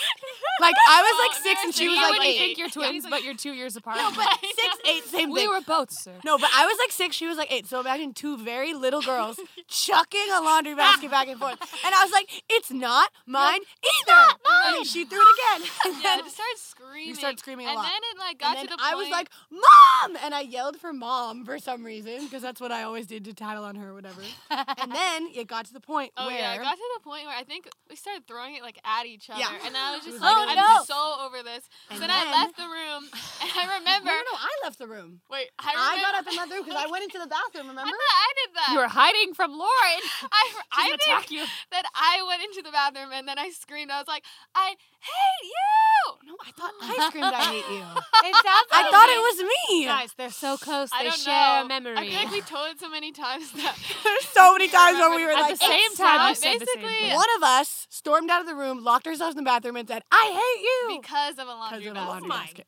[0.60, 2.38] Like I was like Oh, six and she was like eight.
[2.38, 3.98] think you're twins, but you're two years apart.
[3.98, 5.32] No, but six, eight, same thing.
[5.34, 6.14] we were both, sir.
[6.24, 7.66] No, but I was like six, she was like eight.
[7.68, 11.60] So imagine two very little girls chucking a laundry basket back and forth.
[11.86, 14.38] And I was like, it's not mine either.
[14.46, 15.70] I mean, she threw it again.
[15.86, 17.08] And yeah, then, just started screaming.
[17.10, 17.86] You started screaming a and lot.
[17.86, 18.98] then it like got and to the I point.
[18.98, 20.18] was like, Mom!
[20.24, 23.24] And I yelled for her mom for some reason because that's what I always did
[23.26, 24.22] to tattle on her or whatever.
[24.50, 27.26] and then it got to the point Oh where yeah, it got to the point
[27.26, 29.66] where I think we started throwing it like at each other, Yeah.
[29.66, 31.64] and I was just was like, like, I'm "Oh, no." so over this.
[31.90, 33.04] And so then, I left the room,
[33.42, 34.08] and I remember.
[34.12, 35.22] no, no, no, I left the room.
[35.30, 37.68] Wait, I, I got up and left the room because I went into the bathroom.
[37.68, 37.92] I Remember?
[37.92, 38.70] thought I did that.
[38.74, 40.02] You were hiding from Lauren.
[40.28, 41.44] I, She's I gonna attack you.
[41.72, 43.92] that I went into the bathroom and then I screamed.
[43.92, 44.24] I was like,
[44.56, 46.28] I hate you.
[46.28, 47.86] No, I thought I screamed I hate you.
[48.30, 49.38] It sounds I thought it was
[49.70, 49.86] me.
[49.86, 50.81] Guys, they're so close.
[50.92, 51.66] I They don't share know.
[51.66, 51.98] a memory.
[51.98, 55.16] I feel like we told it so many times that There's so many times when
[55.16, 57.16] we were At like, the same time, time." said the same basically- thing.
[57.16, 60.04] One of us stormed out of the room, locked ourselves in the bathroom, and said,
[60.12, 62.08] "I hate you." because of a laundry of a basket.
[62.10, 62.68] laundry oh my basket.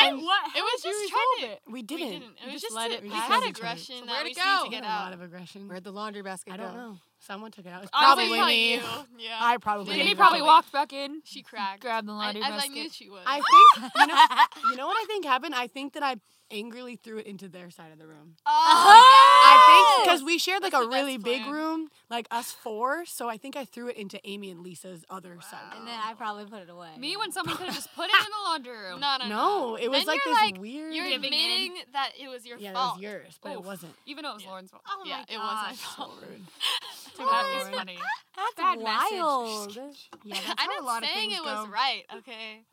[0.00, 0.40] And what?
[0.56, 1.70] It was just you trying resolve to.
[1.70, 2.06] We We didn't.
[2.06, 2.32] We didn't.
[2.40, 4.36] It You was just just, let a- it we had aggression So where'd we it
[4.36, 4.62] go?
[4.64, 5.00] to get a out.
[5.04, 5.68] lot of aggression.
[5.68, 6.62] Where'd the laundry basket I go?
[6.64, 6.98] don't know.
[7.18, 7.82] Someone took it out.
[7.82, 8.74] It's Honestly, probably not me.
[8.74, 8.80] you.
[9.18, 9.38] Yeah.
[9.40, 9.96] I probably.
[9.96, 10.42] Did he probably Probably.
[10.42, 11.80] walked back in, she cracked.
[11.80, 12.72] grabbed the I, laundry as I basket.
[12.72, 13.22] knew she would.
[13.26, 14.70] I think you know.
[14.70, 15.54] You know what I think happened?
[15.54, 16.16] I think that I
[16.52, 18.36] angrily threw it into their side of the room.
[18.46, 21.52] oh, oh I think because we shared like That's a really big plan.
[21.52, 23.04] room, like us four.
[23.06, 25.58] So I think I threw it into Amy and Lisa's other side.
[25.76, 26.90] And then I probably put it away.
[26.98, 29.00] Me when someone could have just put it in the laundry room.
[29.00, 29.36] no, no, No,
[29.70, 29.76] no.
[29.76, 30.94] it was Then like this like, weird.
[30.94, 31.40] You're Giving in.
[31.40, 32.98] admitting that it was your yeah, fault.
[33.00, 33.94] it was yours, but it wasn't.
[34.06, 34.82] Even though it was Lauren's fault.
[34.88, 35.78] Oh yeah, my it was my gosh.
[35.78, 36.12] fault.
[36.28, 36.42] rude.
[37.24, 37.98] that is funny.
[38.36, 39.18] That's Bad message.
[39.18, 39.76] wild.
[40.24, 41.72] Yeah, that's I'm how a not lot saying things it was go.
[41.72, 42.02] right.
[42.18, 42.64] Okay.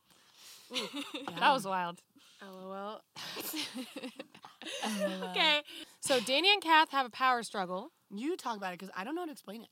[0.71, 1.39] Yeah.
[1.39, 2.01] That was wild.
[2.41, 3.01] LOL.
[5.29, 5.61] okay.
[6.01, 7.91] So Danny and Kath have a power struggle.
[8.13, 9.69] You talk about it because I don't know how to explain it.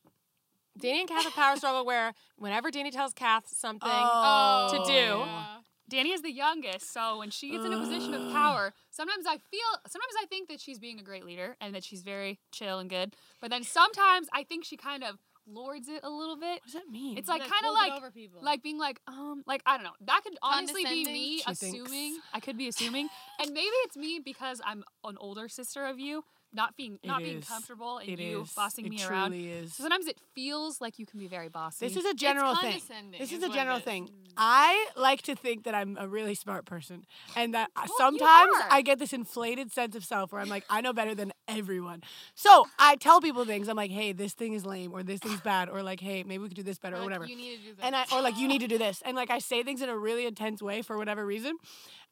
[0.80, 4.70] Danny and Kath have a power struggle where whenever Danny tells Kath something, Oh.
[4.72, 4.94] to do.
[4.94, 5.58] Yeah.
[5.92, 9.38] Danny is the youngest, so when she gets in a position of power, sometimes I
[9.38, 12.80] feel, sometimes I think that she's being a great leader and that she's very chill
[12.80, 13.14] and good.
[13.42, 16.62] But then sometimes I think she kind of lords it a little bit.
[16.62, 17.18] What does that mean?
[17.18, 18.40] It's like Like, kind of hold it like over people.
[18.42, 19.92] like being like um like I don't know.
[20.06, 21.14] That could honestly be Condescending?
[21.14, 22.20] me She thinks- assuming.
[22.34, 26.24] I could be assuming, and maybe it's me because I'm an older sister of you,
[26.54, 27.48] not being It not being is.
[27.48, 28.52] comfortable and it you is.
[28.54, 29.34] bossing it me around.
[29.34, 29.74] is.
[29.76, 31.88] So sometimes it feels like you can be very bossy.
[31.88, 32.72] This is a general thing.
[32.72, 34.10] condescending This is is a general thing.
[34.38, 38.54] I like to think that I'm a really smart person, and that you sometimes.
[38.70, 42.02] I get this inflated sense of self where I'm like, I know better than everyone.
[42.34, 43.68] So I tell people things.
[43.68, 46.40] I'm like, hey, this thing is lame, or this thing's bad, or like, hey, maybe
[46.44, 47.26] we could do this better, or Like, whatever.
[47.26, 47.86] You need to do that.
[47.86, 49.90] and I or like you need to do this, and like I say things in
[49.90, 51.58] a really intense way for whatever reason,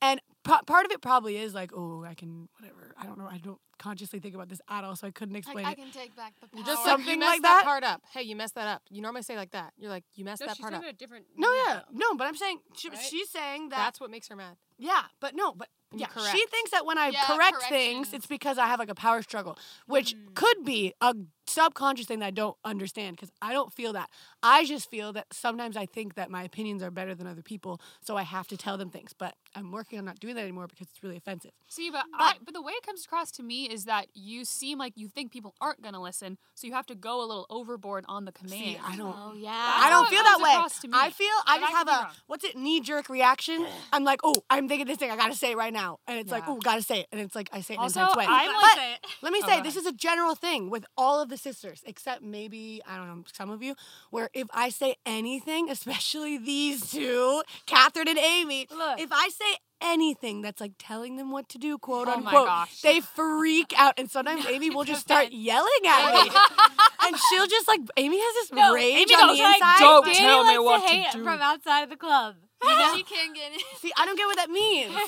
[0.02, 2.94] and p- part of it probably is like, oh, I can whatever.
[3.00, 3.28] I don't know.
[3.30, 5.78] I don't consciously think about this at all, so I couldn't like, explain I it.
[5.78, 6.60] can take back the power.
[6.60, 7.64] You just Something like you messed like that that?
[7.64, 8.02] part up.
[8.12, 8.82] Hey, you messed that up.
[8.90, 9.74] You normally say like that.
[9.78, 10.92] You're like, you messed No, that she's part talking up.
[10.92, 11.26] about a different.
[11.38, 13.00] No, yeah, no, but I'm saying she, Right?
[13.00, 14.56] she's saying that That's what makes her mad.
[14.80, 18.28] Yeah, but no, but You yeah, she thinks that when I Yeah, correct things, it's
[18.28, 20.36] because I have like a power struggle, which Mm.
[20.36, 21.16] could be a
[21.48, 24.10] subconscious thing that I don't understand because I don't feel that.
[24.44, 27.82] I just feel that sometimes I think that my opinions are better than other people,
[28.02, 29.14] so I have to tell them things.
[29.14, 31.52] But I'm working on not doing that anymore because it's really offensive.
[31.68, 34.78] See, but I, but the way it comes across to me is that you seem
[34.78, 38.06] like you think people aren't gonna listen, so you have to go a little overboard
[38.08, 38.62] on the command.
[38.62, 39.16] See, I don't.
[39.18, 39.50] Oh yeah.
[39.52, 40.52] I don't feel that way.
[40.52, 40.94] across to me.
[40.96, 42.14] I feel I just I have a wrong.
[42.28, 43.66] what's it knee jerk reaction.
[43.92, 45.12] I'm like, oh, I'm thinking this thing.
[45.12, 47.36] I gotta say it right now, and it's like, oh, gotta say it, and it's
[47.36, 48.26] like I say it in Also, an intense way.
[48.30, 51.22] I'm but like- let me Oh, say, go this is a general thing with all
[51.22, 53.76] of the sisters, except maybe I don't know some of you,
[54.12, 59.00] where if I say anything, especially these two, Catherine and Amy, Look.
[59.02, 62.48] if I say anything that's like telling them what to do, quote Oh my unquote,
[62.48, 62.82] gosh.
[62.82, 66.30] they freak out, and sometimes Amy will just start yelling at me,
[67.08, 69.80] and she'll just like Amy has this No, rage Amy on goes the like, inside.
[69.80, 72.36] "Don't Danny tell me likes what to to hate do." from outside of the club.
[72.62, 73.60] You know, she can't get in.
[73.80, 74.94] See, I don't get what that means.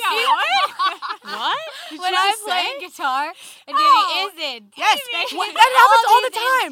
[1.23, 1.57] What?
[1.99, 3.27] when I'm playing guitar
[3.67, 4.29] and Danny Oh.
[4.33, 4.73] isn't.
[4.75, 6.71] Yes, Danny what- that happens all the time.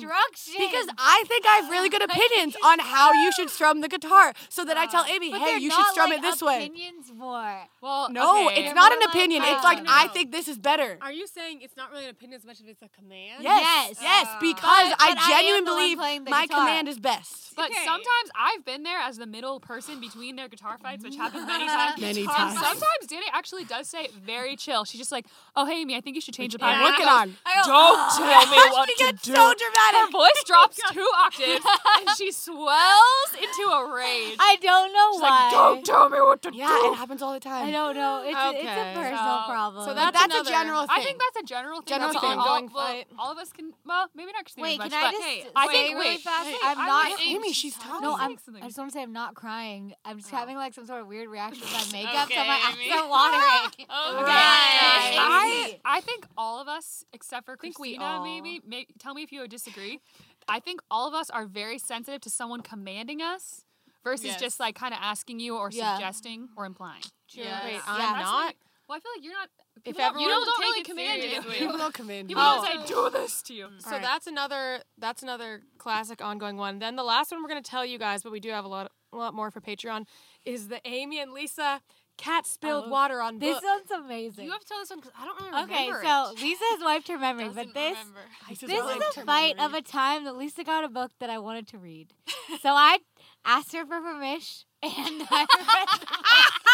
[0.57, 4.33] Because I think I have really good opinions on how you should strum the guitar.
[4.49, 6.65] So that I tell Amy, But hey, you should strum like, it this way.
[6.65, 7.61] Opinions more.
[7.81, 8.65] Well, No, okay.
[8.65, 9.43] it's not an More like, opinion.
[9.45, 10.97] it's like, no, I think this is better.
[11.01, 13.43] Are you saying it's not really an opinion as much as it's a command?
[13.43, 13.97] Yes, Yes.
[14.01, 16.59] yes, Uh, because But- I but genuinely the one believe my guitar.
[16.65, 17.55] command is best.
[17.55, 17.83] But Okay.
[17.85, 21.65] sometimes I've been there as the middle person between their guitar fights, which happens many
[21.77, 21.99] times.
[22.01, 22.53] Many And times.
[22.59, 24.85] sometimes Danny actually does say it very chill.
[24.85, 27.07] She's just like, "Oh, hey, Amy, I think you should change the I'm pattern." working
[27.07, 27.27] on.
[27.29, 27.35] Go,
[27.73, 29.33] oh, Don't tell me what She to gets do.
[29.35, 30.11] so Her dramatic.
[30.11, 31.65] voice drops two octaves,
[31.99, 34.37] and she swells into a rage.
[34.39, 35.29] I don't know She's why.
[35.29, 37.67] like, "Don't tell me what to Yeah, do." it happens all the time.
[37.67, 38.23] I don't know.
[38.25, 38.91] It's, a, it's Okay.
[38.91, 39.85] a personal So- problem.
[39.85, 40.89] so That's that's another- a general thing.
[40.91, 41.87] I think that's a general thing.
[41.95, 42.37] General that's thing.
[42.39, 43.73] All, all, Ongoing well, all of us can.
[43.85, 45.99] Well, maybe not Christina Wait, much, can I but just hey, say I really think
[45.99, 46.47] wait, fast?
[46.49, 48.01] hey, I'm not- think Amy, she's she's talking.
[48.01, 48.15] no.
[48.17, 48.37] I'm.
[48.61, 49.93] I just want to say I'm not crying.
[50.05, 50.37] I'm just Oh.
[50.37, 52.91] having like some sort of weird reaction to my makeup, so Okay, my eyes Amy.
[52.91, 53.71] are watering.
[53.89, 54.23] Okay.
[54.23, 55.15] Right.
[55.17, 59.13] I, I think all of us, except for think we Christina, all- maybe, may, tell
[59.13, 59.99] me if you would disagree.
[60.47, 63.63] I think all of us are very sensitive to someone commanding us
[64.03, 64.39] versus Yes.
[64.39, 65.95] just like kind of asking you or Yeah.
[65.95, 67.03] suggesting or implying.
[67.31, 67.63] Yes.
[67.63, 68.55] Wait, Yeah, I'm that's not.
[68.89, 69.49] Well, I feel like you're not.
[69.77, 71.29] If people don't- you everyone- don't, Take really it command it.
[71.29, 71.55] seriously.
[71.59, 72.27] People don't come in.
[72.27, 72.65] People Oh.
[72.65, 73.69] don't say do this to you.
[73.79, 74.01] So Alright.
[74.01, 76.79] that's another that's another classic ongoing one.
[76.79, 78.91] Then the last one we're gonna tell you guys, but we do have a lot
[79.13, 80.05] a lot more for Patreon,
[80.43, 81.81] is the Amy and Lisa
[82.17, 83.63] cat spilled Oh, water on This book.
[83.63, 84.45] one's amazing.
[84.45, 86.33] You have to tell this one because I don't really okay, remember so.
[86.43, 88.19] Lisa has wiped her memory, but this remember.
[88.49, 91.37] This this is a fight of a time that Lisa got a book that I
[91.37, 92.13] wanted to read.
[92.61, 92.99] so I
[93.45, 96.07] asked her for permission, and I read,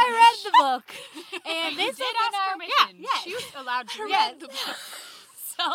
[0.00, 0.86] I read the book.
[1.50, 2.96] And this did ask our- permission.
[2.98, 3.22] Yeah, yes.
[3.24, 4.34] She was allowed to read Yes.
[4.40, 4.76] the book.
[5.60, 5.66] So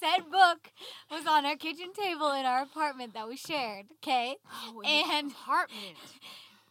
[0.00, 0.70] said book
[1.10, 3.86] was on our kitchen table in our apartment that we shared.
[4.02, 5.96] Okay, Oh, and apartment.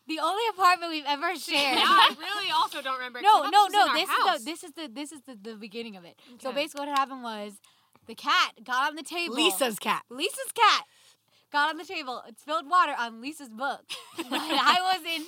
[0.08, 1.77] the only apartment we've ever shared.
[1.77, 3.19] Now I really also don't remember.
[3.19, 3.93] it, 'cause I no, no, this was in no.
[3.95, 4.39] This house.
[4.39, 6.15] is the this is the this is the, the beginning of it.
[6.43, 7.53] So basically, what happened was
[8.06, 9.34] the cat got on the table.
[9.34, 10.03] Lisa's cat.
[10.12, 10.84] Lisa's cat
[11.51, 12.21] got on the table.
[12.27, 13.82] It spilled water on Lisa's book.
[14.17, 15.25] but I was in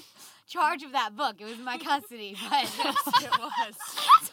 [0.47, 1.35] charge of that book.
[1.39, 2.37] It was my custody.
[2.49, 3.75] But it was.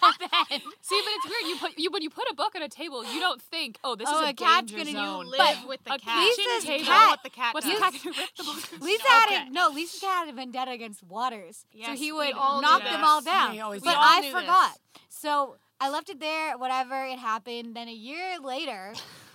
[0.01, 1.47] so then, See, but it's weird.
[1.49, 3.95] You put you when you put a book on a table, you don't think, oh,
[3.97, 5.27] this Oh, is a, a cat's danger gonna zone.
[5.27, 6.19] use- Live But with the a cat.
[6.37, 7.75] Lisa's You know cat- what the cat What's does.
[7.77, 8.81] the cat gonna rip the book?
[8.83, 9.47] Lisa had Okay.
[9.49, 9.69] a, no.
[9.73, 13.57] Lisa had a vendetta against Waters, so he would all knock them all down.
[13.57, 14.79] But all I knew forgot.
[15.09, 16.57] So I left it there.
[16.59, 17.75] Whatever it happened.
[17.77, 18.93] Then a year later,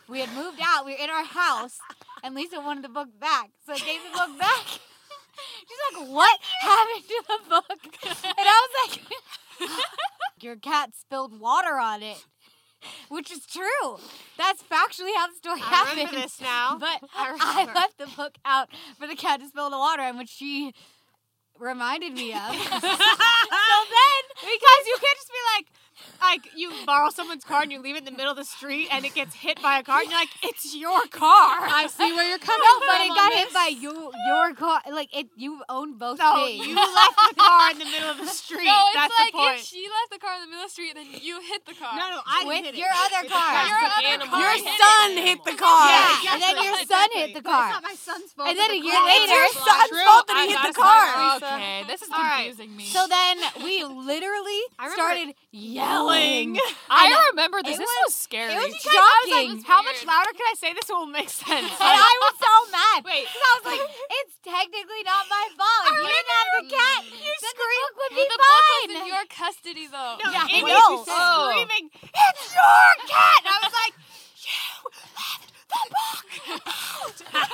[0.07, 0.85] we had moved out.
[0.85, 1.77] We were in our house,
[2.23, 3.51] and Lisa wanted the book back.
[3.65, 4.65] So I gave the book back.
[5.67, 8.73] She's like, "What happened to the book?" And I was
[9.61, 9.69] like,
[10.41, 12.23] "Your cat spilled water on it."
[13.09, 13.97] Which is true.
[14.37, 15.97] That's factually how the story I happened.
[15.97, 16.77] remember this now.
[16.79, 18.69] But I I, left the book out
[18.99, 20.73] for the cat to spill the water on, which she
[21.59, 22.37] reminded me of.
[22.55, 25.67] so then, Because you can't just be like,
[26.21, 28.87] like you borrow someone's car and you leave it in the middle of the street
[28.91, 31.61] and it gets hit by a car and you're like, it's your car.
[31.61, 32.87] I see where you're coming no, from.
[32.87, 33.39] but it got this.
[33.45, 34.81] hit by your your car.
[34.91, 36.65] Like it, you own both No, things.
[36.67, 38.65] you left the car in the middle of the street.
[38.67, 39.55] No, it's That's like the point.
[39.59, 41.63] if she left the car in the middle of the street, and then you hit
[41.65, 41.95] the car.
[41.95, 43.05] no, no, I with hit your it.
[43.07, 43.53] other It's car.
[43.63, 43.79] Your
[44.17, 45.23] other car Your son it.
[45.23, 45.87] hit the car.
[45.87, 47.67] Yeah, and then your son hit the But car.
[47.69, 48.49] It's not my son's fault.
[48.49, 50.03] And then a year later- It's your son's True.
[50.03, 51.05] fault that he hit the car.
[51.37, 52.85] Okay, this is confusing me.
[52.91, 55.96] So then we literally started yelling.
[56.05, 56.57] Um,
[56.93, 57.75] I remember this.
[57.75, 58.53] It this was- was, scary.
[58.53, 59.63] It was Because I was like, shocking.
[59.65, 61.73] how much louder can I say this will make sense?
[61.73, 62.99] And I was so mad.
[63.03, 63.25] Wait.
[63.25, 63.83] Because I was like,
[64.21, 65.83] it's technically not my fault.
[65.89, 68.65] If you didn't have the cat, you then the book would be But the book
[68.67, 70.15] was in your custody, though.
[70.21, 71.01] No, Yeah, Amy I know.
[71.01, 71.49] was oh.
[71.49, 73.93] screaming, "It's your cat!" And I was like,
[74.45, 74.69] "You
[75.17, 76.25] left the book
[76.67, 77.17] out."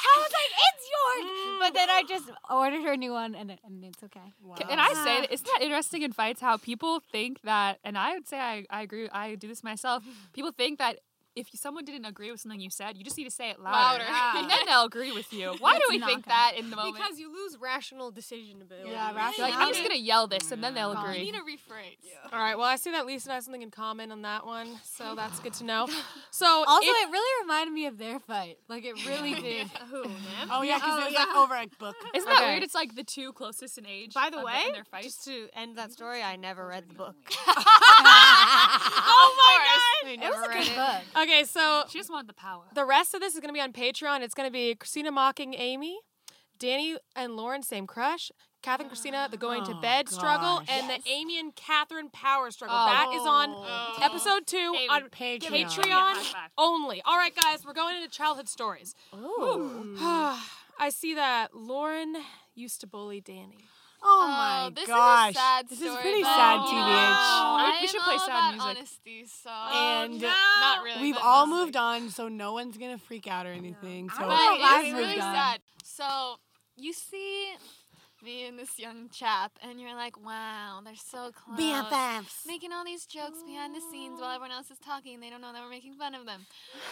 [0.00, 0.79] I was like, it's
[1.18, 1.56] yours.
[1.60, 4.32] But then I just ordered her a new one, and, and it's okay.
[4.56, 8.14] Ca- And I say, isn't that interesting in fights how people think that, and I
[8.14, 10.02] would say I, I agree, I do this myself.
[10.32, 10.98] People think that
[11.36, 14.02] if someone didn't agree with something you said, you just need to say it louder,
[14.02, 14.04] Louder.
[14.04, 14.46] and ah.
[14.48, 15.54] then they'll agree with you.
[15.60, 16.96] Why do we think gonna- that in the moment?
[16.96, 18.90] Because you lose rational decision ability.
[18.90, 21.24] Yeah, rational- like, I'm just gonna yell this, and then they'll oh, You agree.
[21.24, 22.32] need to rephrase.
[22.32, 22.56] All right.
[22.58, 25.14] Well, I see that Lisa and I have something in common on that one, so
[25.14, 25.88] that's good to know.
[26.32, 28.58] So Also, if- it really reminded me of their fight.
[28.68, 29.66] Like, it really did.
[29.90, 30.12] Who, them?
[30.50, 31.24] Oh yeah, because Oh, it was yeah.
[31.24, 31.96] like over a book.
[32.14, 32.50] Isn't that Okay.
[32.52, 32.62] weird?
[32.62, 34.14] It's like the two closest in age.
[34.14, 35.06] By the way, in their fights.
[35.06, 37.16] just to end that story, I never read the book.
[37.32, 40.76] Oh my I It never was a read good it.
[40.76, 41.02] book.
[41.22, 42.64] Okay, so she just wanted the power.
[42.74, 44.20] the rest of this is going to be on Patreon.
[44.22, 45.98] It's going to be Christina mocking Amy,
[46.58, 48.30] Danny and Lauren, same crush.
[48.62, 50.66] Catherine Christina, the going to Oh, bed struggle, gosh.
[50.68, 51.02] and Yes.
[51.02, 52.76] the Amy and Catherine power struggle.
[52.78, 52.84] Oh.
[52.86, 53.98] that is on Oh.
[54.02, 55.64] episode two Amy, on Patreon.
[55.64, 56.24] Patreon
[56.58, 57.00] only.
[57.06, 58.94] All right, guys, we're going into childhood stories.
[59.14, 59.96] Ooh.
[60.78, 62.16] I see that Lauren
[62.54, 63.64] used to bully Danny.
[64.02, 65.30] Oh, oh my this gosh.
[65.30, 65.92] is a sad this story.
[65.94, 66.72] is pretty but, sad, you TBH.
[66.72, 68.68] know, We I should play all sad music.
[68.76, 71.02] honesty, so oh, And not really.
[71.02, 71.64] We've all mostly.
[71.64, 74.08] moved on, so no one's gonna freak out or anything.
[74.10, 75.34] So I But don't know, it's really on.
[75.34, 75.60] sad.
[75.84, 76.36] So
[76.76, 77.48] you see
[78.22, 81.58] me and this young chap, and you're like, wow, they're so close.
[81.58, 82.46] BFFs.
[82.46, 85.20] Making all these jokes behind the scenes while everyone else is talking.
[85.20, 86.46] They don't know that we're making fun of them.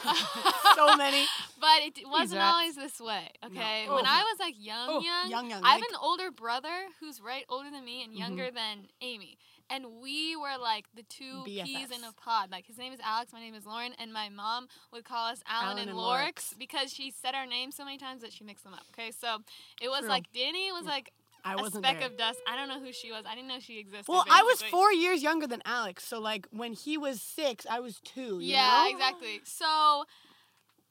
[0.74, 1.24] so many.
[1.60, 3.86] But it wasn't always this way, okay?
[3.88, 3.96] Oh.
[3.96, 6.68] When I was like young, Oh, young, young, young, I have like- an older brother
[7.00, 8.20] who's right older than me and Mm-hmm.
[8.20, 9.36] younger than Amy.
[9.70, 12.50] And we were like the two peas in a pod.
[12.50, 15.42] Like his name is Alex, my name is Lauren, and my mom would call us
[15.46, 18.44] Alan, Alan and, and Lorix because she said our names so many times that she
[18.44, 18.84] mixed them up.
[18.94, 19.38] Okay, so
[19.82, 20.08] it was True.
[20.08, 21.10] like Danny was like
[21.50, 22.08] I a wasn't speck there.
[22.08, 22.38] of dust.
[22.46, 23.24] I don't know who she was.
[23.26, 24.08] I didn't know she existed.
[24.10, 24.70] well, I was basically.
[24.70, 28.40] four years younger than Alex, so like when he was six, I was two.
[28.40, 28.90] you Yeah, know?
[28.90, 29.40] exactly.
[29.44, 30.04] So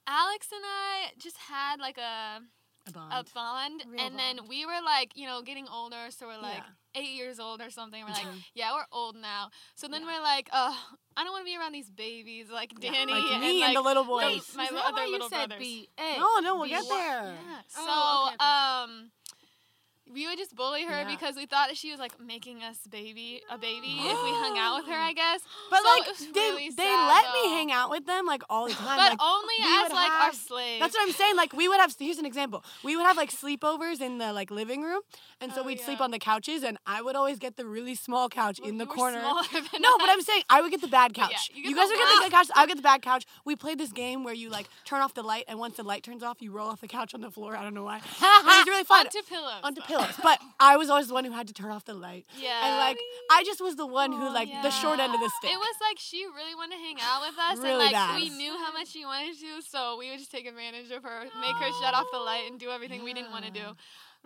[0.07, 2.41] Alex and I just had like a
[2.87, 3.11] A bond.
[3.13, 6.63] a bond, Real and then we were like, you know, getting older, so we're like
[6.63, 7.01] Yeah.
[7.01, 8.01] eight years old or something.
[8.01, 8.43] We're like, Mhm.
[8.53, 9.49] yeah, we're old now.
[9.75, 10.75] So then we're like, oh,
[11.17, 13.67] I don't want to be around these babies like Yeah, Danny like and, me like,
[13.69, 14.55] and the little the- boys.
[14.55, 15.59] my Is li- that other why you little said brothers.
[15.59, 16.17] B A?
[16.17, 17.37] No, no, we'll Be get there.
[17.49, 17.61] Yeah.
[17.67, 19.11] So Oh, okay, okay, um
[20.13, 21.07] we would just bully her Yeah.
[21.09, 24.57] because we thought that she was like making us baby a baby if we hung
[24.57, 24.97] out with her.
[24.99, 25.41] I guess.
[25.69, 27.43] But So like they really they let though.
[27.43, 28.97] me hang out with them like all the time.
[28.97, 30.79] but like, only as like our have- slave.
[30.79, 31.35] That's what I'm saying.
[31.35, 31.93] Like we would have.
[31.99, 32.63] Here's an example.
[32.83, 35.01] We would have like sleepovers in the like living room,
[35.41, 37.95] and so Oh, we'd sleep on the couches, and I would always get the really
[37.95, 39.19] small couch Well, in the you corner.
[39.79, 41.51] No, but I'm saying I would get the bad yeah, couch.
[41.53, 42.47] you get you the guys would get the good couch.
[42.55, 43.25] I would get the bad couch.
[43.45, 46.03] We played this game where you like turn off the light, and once the light
[46.03, 47.55] turns off, you roll off the couch on the floor.
[47.55, 47.97] I don't know why.
[47.97, 49.05] It was really fun.
[49.07, 49.61] onto pillows.
[49.63, 49.87] Onto though.
[49.87, 50.13] pillows.
[50.21, 52.25] But I was always the one who had to turn off the light.
[52.39, 52.65] Yeah.
[52.65, 52.97] And like
[53.31, 55.51] I just was the one who Oh, like the short end of the stick.
[55.51, 58.29] It was like she really wanted to hang out with us, Really and like we
[58.29, 61.55] knew how much she wanted to, so we would just take advantage of her, make
[61.55, 63.61] her shut off the light, and do everything we didn't want to do.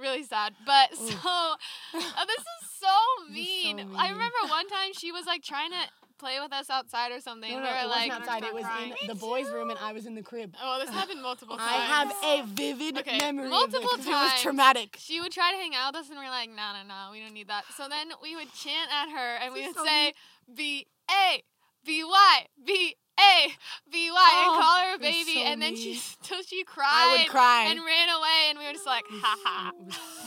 [0.01, 1.55] Really sad, but so uh,
[1.93, 2.87] this is so
[3.29, 3.79] This is so mean.
[3.95, 5.77] I remember one time she was like trying to
[6.17, 7.49] play with us outside or something.
[7.51, 8.43] no, and no, we were it like, wasn't outside.
[8.43, 8.93] It was crying.
[9.01, 10.55] in the boys' room, and I was in the crib.
[10.61, 11.71] Oh, this happened multiple times.
[11.71, 14.41] I have a vivid Okay, memory multiple of this 'cause it was times.
[14.41, 14.97] traumatic.
[14.99, 17.11] She would try to hang out with us, and we are like, no, no, no,
[17.11, 17.65] we don't need that.
[17.77, 20.13] So then we would chant at her, and we would so say,
[20.53, 21.43] B A
[21.85, 23.47] B Y B A
[23.91, 27.67] B Y, and call her a baby, so and then she till she cried cry.
[27.69, 29.71] and ran away, and we were just like, ha ha.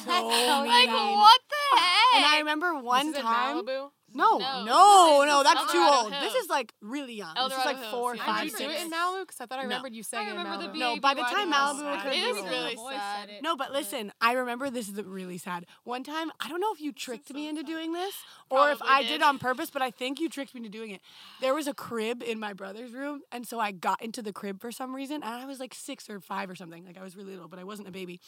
[0.05, 0.11] So
[0.67, 1.13] Like mean.
[1.19, 2.15] what the heck?
[2.17, 3.57] And I remember one This is in time.
[3.65, 3.91] Malibu.
[4.15, 6.13] No, No, no, this no, is that's too El Dorado old.
[6.23, 7.37] This is like really young.
[7.37, 8.25] El Dorado this is like Hills, four or yeah.
[8.27, 9.21] five, Did you do it in Malibu?
[9.23, 9.69] Because I thought I No.
[9.69, 10.79] remembered you saying it in remember the Malibu.
[10.79, 12.03] No, by the time Malibu sad.
[12.05, 12.49] turned was old.
[12.51, 13.31] really sad.
[13.43, 15.67] No, but listen, I remember this is really sad.
[15.83, 18.15] One time, I don't know if you tricked me into doing this
[18.51, 19.23] or if I did did.
[19.23, 21.01] on purpose, but I think you tricked me into doing it.
[21.41, 24.61] There was a crib in my brother's room, and so I got into the crib
[24.61, 26.85] for some reason, and I was like six or five or something.
[26.85, 28.21] Like I was really little, but I wasn't a baby.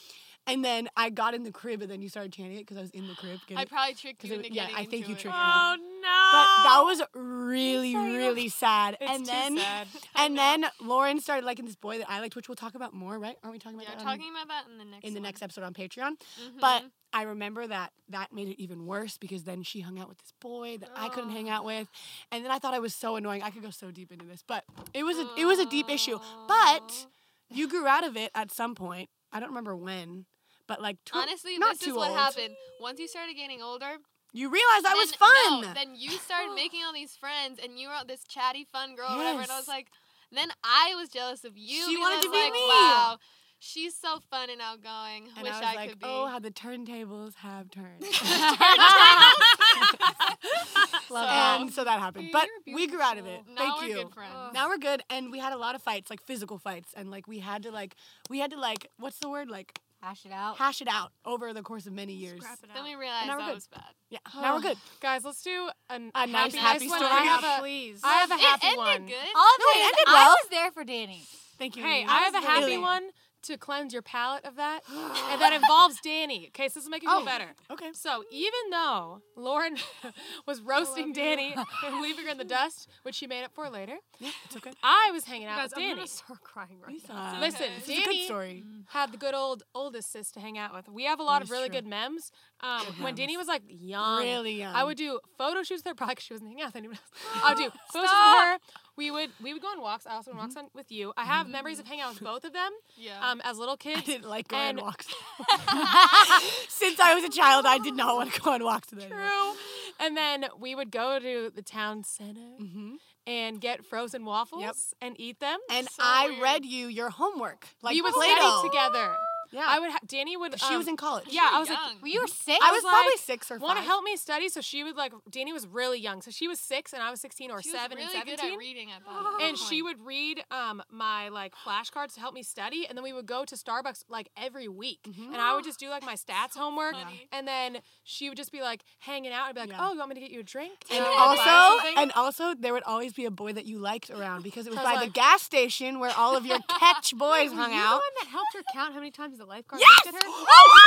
[0.48, 2.80] And then I got in the crib, and then you started chanting it because I
[2.80, 3.40] was in the crib.
[3.56, 3.68] I it?
[3.68, 5.42] probably tricked you it- into yeah, I think you tricked me.
[5.44, 6.30] Oh no!
[6.32, 8.96] But that was really, really sad.
[9.00, 9.86] It's and too then, sad.
[10.16, 13.18] and then Lauren started liking this boy that I liked, which we'll talk about more,
[13.18, 13.36] right?
[13.42, 14.06] Aren't we talking about Yeah, that?
[14.06, 16.12] on- talking about that in the next in the next episode on Patreon.
[16.40, 16.60] Mhm.
[16.60, 20.18] But I remember that that made it even worse because then she hung out with
[20.18, 21.88] this boy that I couldn't hang out with,
[22.30, 23.42] and then I thought I was so annoying.
[23.42, 25.88] I could go so deep into this, but it was a it was a deep
[25.90, 26.18] issue.
[26.48, 27.06] But
[27.50, 29.08] you grew out of it at some point.
[29.32, 30.26] I don't remember when,
[30.66, 32.18] but like Honestly, this is what old.
[32.18, 32.54] happened.
[32.80, 33.96] Once you started getting older,
[34.36, 35.62] You realized that was fun.
[35.62, 39.10] No, then you started making all these friends, and you were this chatty, fun girl,
[39.10, 39.40] or whatever.
[39.40, 39.86] And I was like,
[40.30, 41.82] then I was jealous of you.
[41.88, 42.58] She wanted to be like, me.
[42.68, 43.16] Wow,
[43.60, 45.28] she's so fun and outgoing.
[45.38, 46.06] and Wish I was like, could be.
[46.06, 47.98] oh, how the turntables have turned.
[51.10, 52.28] Love and so that happened.
[52.30, 53.40] But we grew out of it.
[53.48, 53.94] now Thank we're you.
[54.04, 54.52] good friends.
[54.52, 57.26] Now we're good, and we had a lot of fights, like physical fights, and like
[57.26, 57.94] we had to like
[58.28, 60.56] we had to like what's the word like Hash it out.
[60.56, 62.40] hash it out over the course of many years.
[62.40, 63.54] Scrap it Then we realized now that good.
[63.56, 63.82] was bad.
[64.08, 64.76] Yeah, now we're good.
[65.00, 66.98] Guys, let's do an A nice, happy, happy one.
[66.98, 67.10] story.
[67.12, 68.00] I have a, please.
[68.04, 69.06] I have a it happy ended one.
[69.06, 69.14] good.
[69.34, 71.22] All No, it Danny, ended I was there for Danny.
[71.58, 71.82] Thank you.
[71.82, 72.08] Hey, Amy.
[72.08, 72.78] I have a happy Really.
[72.78, 73.02] one
[73.46, 76.46] to cleanse your palate of that, and that involves Danny.
[76.48, 77.24] Okay, so this will make you feel Oh.
[77.24, 77.54] better.
[77.70, 77.90] Okay.
[77.92, 79.76] So even though Lauren
[80.46, 81.54] was roasting Danny
[81.84, 84.72] and leaving her in the dust, which she made up for later, Yeah, it's okay.
[84.82, 85.94] I was hanging out Guys, with I'm Danny.
[85.96, 87.12] gonna start crying right Lisa.
[87.12, 87.40] now.
[87.40, 88.64] Listen, This is a good Danny story.
[88.66, 88.82] Mm.
[88.88, 90.88] had the good old oldest sis to hang out with.
[90.88, 91.76] We have a lot That of really true.
[91.80, 92.30] good memes.
[92.60, 94.74] Um, when Danny was like young, Really young.
[94.74, 96.96] I would do photo shoots with her, probably 'cause she wasn't hanging out with anyone
[96.96, 97.22] else.
[97.44, 98.58] I would do photos with her.
[98.96, 100.06] We would we would go on walks.
[100.06, 101.12] I also went on walks on, with you.
[101.18, 103.30] I have memories of hanging out with both of them Yeah.
[103.30, 103.98] um, as little kids.
[104.00, 105.06] I didn't like going and- on walks.
[106.68, 109.20] Since I was a child, I did not want to go on walks with anyone.
[109.20, 109.52] True.
[110.00, 112.94] And then we would go to the town center hmm
[113.28, 115.58] and get frozen waffles and eat them.
[115.68, 116.42] And So I weird.
[116.42, 118.58] read you your homework, like we would Play-Doh.
[118.60, 119.16] study together.
[119.52, 119.90] Yeah, I would.
[119.90, 120.58] Ha- Danny would.
[120.60, 121.26] she um, was in college.
[121.30, 121.96] Yeah, I was like, young.
[122.02, 122.58] Well, you were six.
[122.62, 124.48] I was was probably like, six or want to help me study?
[124.48, 125.12] So she would like.
[125.30, 127.80] Danny was really young, so she was six and I was sixteen or she was
[127.80, 128.52] seven really and good seventeen.
[128.54, 129.38] at reading at that.
[129.42, 133.12] and she would read um, my like flashcards to help me study, and then we
[133.12, 135.32] would go to Starbucks like every week, Mm-hmm.
[135.32, 137.28] and I would just do like my stats homework, funny.
[137.32, 139.78] and then she would just be like hanging out and be like, Yeah.
[139.80, 142.72] "Oh, you want me to get you a drink?" And buy also, and also, there
[142.72, 145.06] would always be a boy that you liked around because it was was by like-
[145.06, 147.90] the gas station where all of your catch boys Were hung you out.
[147.90, 150.06] the one that helped her count how many times the lifeguard Yes!
[150.06, 150.28] looked at her?
[150.48, 150.80] Oh,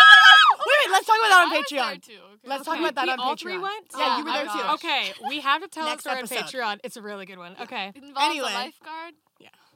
[0.62, 2.02] oh wait, wait, let's talk about that on I was there Patreon.
[2.04, 2.48] too, okay.
[2.48, 3.40] Let's talk Okay, about that we on all Patreon.
[3.40, 3.86] three went?
[3.98, 4.58] Yeah, Oh you were my there too.
[4.60, 4.74] gosh.
[4.76, 6.62] Okay, we have to tell Next the story episode.
[6.62, 6.80] on Patreon.
[6.84, 7.56] It's a really good one.
[7.62, 7.92] Okay.
[7.96, 8.52] It involves Anyway.
[8.52, 9.14] a lifeguard.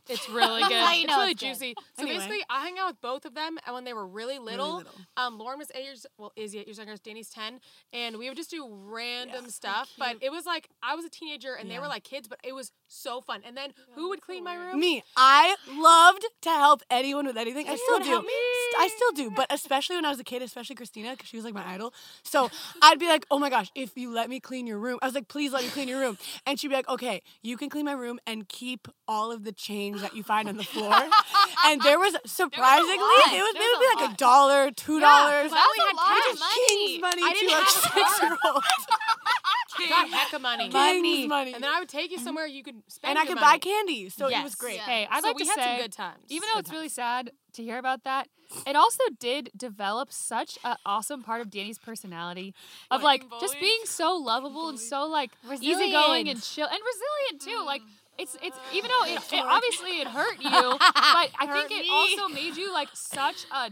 [0.10, 0.72] It's really good.
[0.74, 1.48] how it's really it's good.
[1.48, 1.74] juicy.
[1.98, 2.18] So Anyway.
[2.18, 4.92] basically, I hung out with both of them, and when they were really little, little.
[5.18, 6.96] um, Lauren was eight years, well, is eight years younger.
[6.98, 7.60] Danny's ten,
[7.94, 9.90] and we would just do random stuff.
[9.98, 12.54] But it was like I was a teenager, and they were like kids, but it
[12.54, 13.42] was so fun.
[13.46, 14.80] And then who would clean my room?
[14.80, 17.68] Me, I loved to help anyone with anything.
[17.68, 18.10] I still do.
[18.10, 18.34] help me.
[18.78, 21.46] I still do, but especially when I was a kid, especially Christina, because she was
[21.46, 21.94] like my idol.
[22.24, 22.50] So
[22.82, 25.16] I'd be like, "Oh my gosh, if you let me clean your room," I was
[25.16, 27.86] like, "Please let me clean your room," and she'd be like, "Okay, you can clean
[27.86, 30.94] my room and keep all of the change things that you find on the floor,
[31.66, 33.34] and there was surprisingly lot.
[33.34, 35.52] it was There's maybe a like a dollar, two dollars.
[35.52, 36.68] That was we a had lot of money.
[36.68, 38.64] King's money I to didn't a have six year old.
[39.90, 40.70] got heck of money.
[40.70, 41.54] King's money.
[41.54, 43.56] And then I would take you somewhere you could spend and I your could money.
[43.56, 44.76] buy candy, so it was great.
[44.76, 44.86] Yeah.
[44.86, 46.26] Hey, I'd so like we to had say, some good times.
[46.30, 48.28] even though it's really sad to hear about that,
[48.68, 52.54] it also did develop such an awesome part of Danny's personality
[52.92, 57.42] of Like like just being so lovable and so like easygoing and chill and resilient
[57.42, 57.66] too.
[57.66, 57.88] Like mm.
[58.18, 60.50] It's it's even though it, it obviously it hurt you,
[60.80, 61.90] but I think it me.
[61.92, 63.72] also made you like such a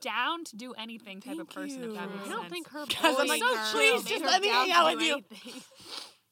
[0.00, 1.82] down to do anything type of Thank person.
[1.84, 2.16] If that you.
[2.16, 2.52] makes I don't sense.
[2.52, 4.72] think her Guys, I'm bullying like, her "Please, made just her let me down hang
[4.72, 5.62] out to with you." anything.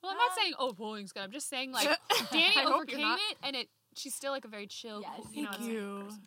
[0.02, 1.22] Well, I'm not saying oh bullying's good.
[1.22, 1.88] I'm just saying like
[2.32, 3.20] Danny I hope you're overcame not.
[3.30, 5.00] it, and it she's still like a very chill.
[5.00, 5.12] Yes.
[5.16, 5.72] cool- you know, Thank it's-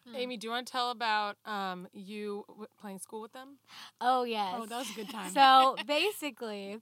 [0.06, 0.16] you.
[0.16, 3.58] Amy, do you want to tell about um, you w- playing school with them?
[4.00, 4.56] Oh yes.
[4.58, 5.30] Oh, that was a good time.
[5.34, 6.78] So basically,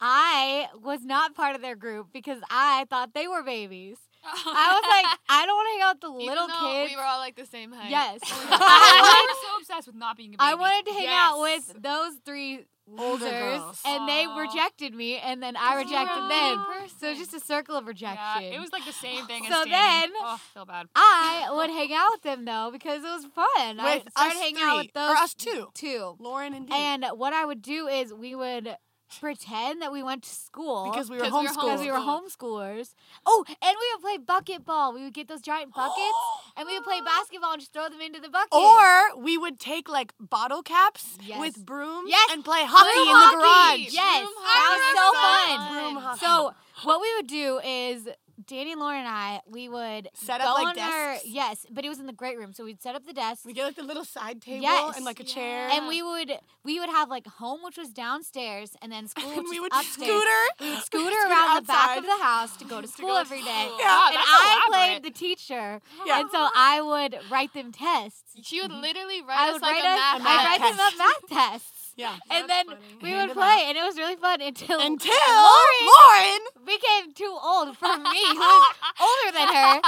[0.00, 3.96] I was not part of their group because I thought they were babies.
[4.24, 6.90] I was like, I don't want to hang out with the Even little kids.
[6.90, 7.90] we were all like the same height.
[7.90, 8.20] yes.
[8.24, 10.40] I was so obsessed with not being a baby.
[10.40, 12.64] I wanted to hang out with those three
[12.98, 13.30] Older losers,
[13.60, 13.80] girls.
[13.84, 16.58] and they rejected me, and then I rejected a them.
[16.80, 18.16] mean So was just a circle of rejection.
[18.42, 20.86] Yeah, it was like the same thing as So then- oh, I feel bad.
[20.96, 23.78] I would hang out with them though because it was fun.
[23.78, 25.68] I With started us hanging out three, with those or us two.
[25.74, 26.16] two.
[26.18, 26.76] Lauren and Dean.
[26.76, 28.74] And what I would do is we would
[29.20, 31.54] pretend that we went to school because we were 'Cause we were homeschooled.
[31.64, 32.94] because we were homeschoolers.
[33.26, 34.92] Oh, and we would play bucket ball.
[34.92, 36.18] We would get those giant buckets
[36.56, 38.52] and we would play basketball and just throw them into the bucket.
[38.52, 41.38] Or we would take like bottle caps Yes.
[41.40, 42.30] with brooms Yes.
[42.32, 43.92] and play hockey Broom in the garage.
[43.94, 45.56] Yes, Broom that was so was fun.
[45.58, 45.72] fun.
[45.72, 46.18] Broom hockey.
[46.20, 46.54] So
[46.84, 48.08] what we would do is
[48.46, 51.84] Danny and Lauren and I, we would Set go up, like, on our yes, but
[51.84, 52.52] it was in the great room.
[52.52, 53.44] So we'd set up the desk.
[53.44, 54.96] we get like the little side table Yes.
[54.96, 55.68] and like a chair.
[55.70, 56.32] and we would
[56.64, 59.72] we would have like home, which was downstairs, and then school, which and we would
[59.72, 60.08] upstairs.
[60.08, 60.40] scooter.
[60.60, 63.14] We would scooter Scooter around the back of the house to go to school go
[63.14, 63.46] to every day.
[63.78, 65.02] Yeah, and I elaborate.
[65.02, 66.20] played the teacher, Yeah.
[66.20, 68.22] and so I would write them tests.
[68.42, 68.80] She would mm-hmm.
[68.82, 70.76] literally write I us would like write a us, math a I math write them
[70.78, 70.94] test.
[70.94, 71.77] up math tests.
[71.98, 72.14] Yeah.
[72.30, 72.80] And then funny.
[73.02, 76.40] we Hand would play, and it was really fun until Until Lauren Lauren.
[76.64, 79.80] became too old for me, who was older than her,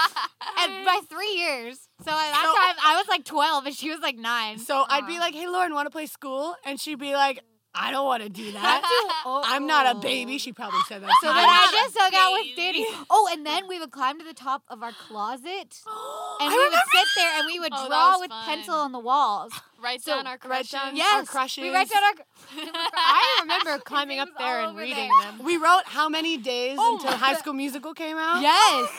[0.59, 1.89] and by three years.
[2.05, 4.59] So at that So- time, I was like twelve, and she was like nine.
[4.59, 7.39] So I'd be like, "Hey, Lauren, want to play school?" And she'd be like,
[7.75, 8.83] "I don't want to do that.
[9.25, 9.43] Oh.
[9.45, 11.11] I'm not a baby." She probably said that.
[11.23, 11.37] So then.
[11.49, 12.57] I just hung out with.
[12.57, 12.87] Danny.
[13.12, 15.81] Oh, and then we would climb to the top of our closet,
[16.41, 18.45] and we would sit there and we would Oh, that draw was with fun.
[18.45, 19.53] pencil on the walls.
[19.83, 20.71] Write down our crushes.
[20.73, 21.62] down- Yes, crushes.
[21.62, 22.12] we write down our.
[22.95, 25.33] I remember climbing up there all and over reading there.
[25.33, 25.43] them.
[25.45, 28.43] We wrote how many days Oh until High School Musical came out?
[28.43, 28.91] Yes,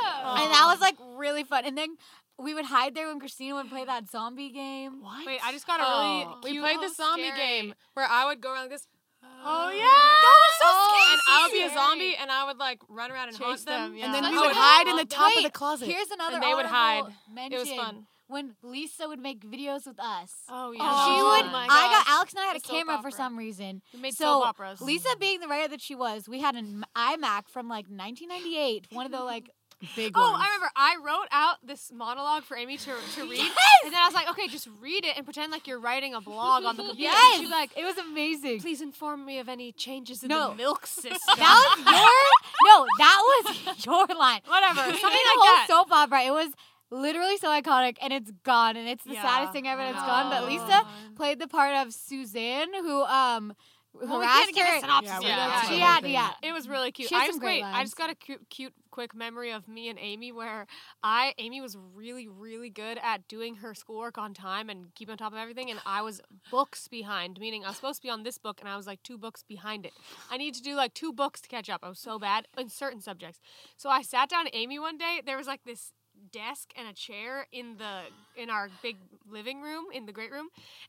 [0.00, 0.36] Oh.
[0.38, 1.64] and that was like really fun.
[1.64, 1.96] And then
[2.38, 5.02] we would hide there when Christina would play that zombie game.
[5.02, 5.26] What?
[5.26, 6.38] Wait, I just got a Oh.
[6.44, 6.52] really.
[6.54, 7.38] We played the Oh, zombie scary.
[7.38, 8.86] game where I would go around like this.
[9.22, 9.70] Oh, oh.
[9.70, 9.82] yeah.
[9.82, 13.10] that was so Oh, and I would be a zombie, and I would like run
[13.10, 13.90] around and Chase hunt them.
[13.90, 14.04] them, yeah.
[14.06, 15.10] And then That's we would I hide in the loved.
[15.10, 15.88] top of the closet.
[15.88, 17.04] Here's another And they would hide.
[17.32, 17.52] Mention.
[17.52, 18.06] It was fun.
[18.28, 20.34] When Lisa would make videos with us.
[20.50, 20.80] Oh yeah.
[20.82, 21.50] Oh, she Oh would.
[21.50, 22.06] my I got.
[22.08, 23.80] Alex and I had a The soap camera for some reason.
[23.94, 24.80] We made so soap operas.
[24.82, 29.06] Lisa, being the writer that she was, we had an iMac from like 1998, one
[29.06, 29.48] of the like
[29.94, 30.42] Big Oh, ones.
[30.42, 30.70] I remember.
[30.74, 33.38] I wrote out this monologue for Amy to, to read,
[33.84, 36.20] and then I was like, "Okay, just read it and pretend like you're writing a
[36.20, 38.60] blog on the computer." yes, And she'd like, it was amazing.
[38.60, 40.50] "Please inform me of any changes in No.
[40.50, 44.40] the milk system." That was your no, that was your line.
[44.48, 45.66] Whatever, something like that.
[45.68, 46.22] soap opera.
[46.22, 46.50] It was
[46.90, 49.80] literally so iconic, and it's gone, and it's the Yeah, saddest thing ever.
[49.80, 50.28] And It's gone.
[50.28, 50.46] But.
[50.48, 50.82] Lisa
[51.14, 53.54] played the part of Suzanne, who um
[53.94, 54.80] Well, we harassed can't give a her.
[54.80, 55.28] synopsis Yeah, yet.
[55.38, 55.94] Yeah, She yeah.
[55.94, 56.30] had yeah.
[56.42, 57.08] It was really cute.
[57.08, 57.74] She had I some just great wait.
[57.74, 60.66] I just got a cute, cute, quick memory of me and Amy where
[61.02, 65.18] I Amy was really, really good at doing her schoolwork on time and keeping on
[65.18, 66.20] top of everything, and I was
[66.50, 67.40] books behind.
[67.40, 69.42] Meaning I was supposed to be on this book, and I was like two books
[69.42, 69.92] behind it.
[70.30, 71.80] I need to do like two books to catch up.
[71.82, 73.40] I was so bad in certain subjects.
[73.76, 75.22] So I sat down Amy one day.
[75.24, 75.92] There was like this
[76.32, 78.02] desk and a chair in the
[78.36, 78.96] in our big
[79.30, 80.48] living room in the great room.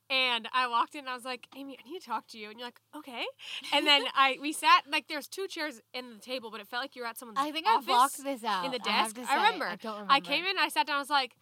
[0.09, 2.49] And i walked in and i was like amy i need to talk to you.
[2.49, 3.23] And you're like okay.
[3.73, 6.83] And then i we sat like there's two chairs in the table but it felt
[6.83, 9.17] like you were at someone's I think I blocked this out in the desk.
[9.19, 9.35] i say.
[9.35, 9.65] remember.
[9.65, 10.13] I don't remember.
[10.13, 11.35] I came in i sat down i was like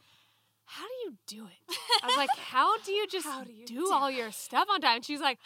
[0.70, 1.78] how do you do it?
[2.04, 3.28] I was like how do you just
[3.66, 4.98] do, all your stuff on time?
[4.98, 5.40] And she's like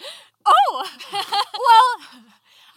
[0.46, 2.24] oh well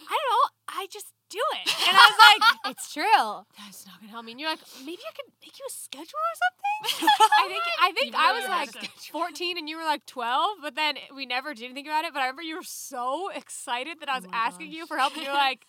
[0.07, 3.45] i don't know i just do it and i was like It's true.
[3.59, 4.33] that's not gonna help me.
[4.33, 7.09] And you're like, maybe I could make you a schedule or something.
[7.39, 10.75] I think I think I was like a 14 and you were like 12, but
[10.75, 12.15] then we never did anything about it.
[12.15, 14.77] But I remember you were so excited that I was oh my asking gosh.
[14.77, 15.67] you for help, and you're like,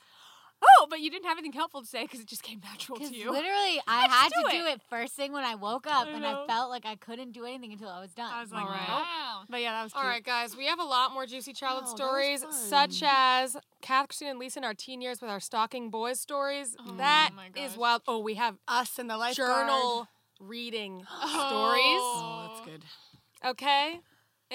[0.80, 3.04] oh, but you didn't have anything helpful to say because it just came natural to
[3.04, 3.32] Because you.
[3.32, 4.76] literally, I had do to do it.
[4.76, 6.44] it first thing when I woke up, I and know.
[6.44, 8.32] I felt like I couldn't do anything until I was done.
[8.34, 8.88] I was like, Alright.
[8.88, 9.42] Wow.
[9.50, 10.12] But yeah, that was All cute.
[10.12, 14.32] right, guys, we have a lot more juicy childhood Oh, stories, such as Kath, Christina,
[14.32, 16.76] and Lisa in our teen years with our stalking boys stories.
[16.80, 18.02] Oh That my is wild.
[18.08, 19.68] Oh, we have Us and the lifeguard.
[19.68, 20.08] journal
[20.40, 21.28] reading oh.
[21.28, 22.02] stories.
[22.02, 22.66] Oh, that's oh.
[22.72, 23.50] good.
[23.52, 24.00] Okay.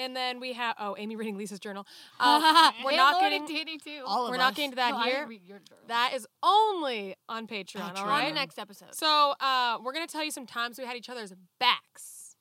[0.01, 1.85] And then we have oh Amy reading Lisa's journal.
[2.19, 2.41] Um,
[2.83, 4.03] we're And not Lauren getting and Danny too.
[4.05, 4.39] All of we're us.
[4.39, 5.25] not getting to that No, here.
[5.27, 5.83] read your journal.
[5.87, 7.81] That is only on Patreon.
[7.81, 8.07] All Patreon.
[8.07, 8.93] On the next episode.
[8.93, 12.35] So uh, we're gonna tell you some times we had each other's backs.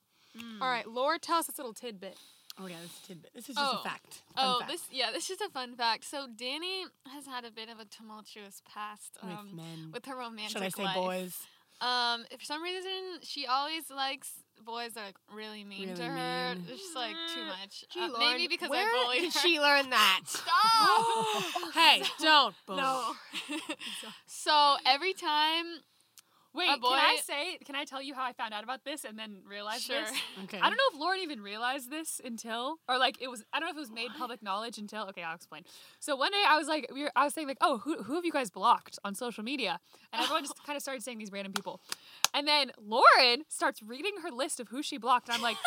[0.60, 2.16] All right, Laura, tell us this little tidbit.
[2.60, 3.30] Oh yeah, this is a tidbit.
[3.34, 3.80] This is just Oh.
[3.80, 4.22] a fact.
[4.36, 4.70] Fun Oh, fact.
[4.70, 6.04] this yeah, this is a fun fact.
[6.04, 9.90] So Danny has had a bit of a tumultuous past with um, men.
[9.92, 10.94] with her romantic Should I say life.
[10.94, 11.36] boys?
[11.80, 14.30] Um, for some reason, she always likes
[14.64, 16.54] boys are like really mean to her.
[16.54, 16.64] mean.
[16.68, 17.84] It's just like too much.
[17.92, 19.40] Gee, Uh, Lauren, maybe because where I bullied did her.
[19.40, 20.20] she learn that?
[20.26, 21.44] Stop.
[21.74, 22.54] Hey, don't.
[22.68, 23.12] no.
[24.26, 25.64] so every time,
[26.52, 27.58] Wait, A can I boy- say?
[27.64, 30.00] Can I tell you how I found out about this and then realized Sure.
[30.00, 30.10] this?
[30.44, 30.58] Okay.
[30.58, 33.44] I don't know if Lauren even realized this until, or like it was.
[33.52, 35.04] I don't know if it was made public knowledge until.
[35.10, 35.62] Okay, I'll explain.
[36.00, 38.14] So one day I was like, we were, I was saying like, oh, who who
[38.16, 39.78] have you guys blocked on social media?
[40.12, 41.80] And everyone just kind of started saying these random people,
[42.34, 45.56] and then Lauren starts reading her list of who she blocked, and I'm like.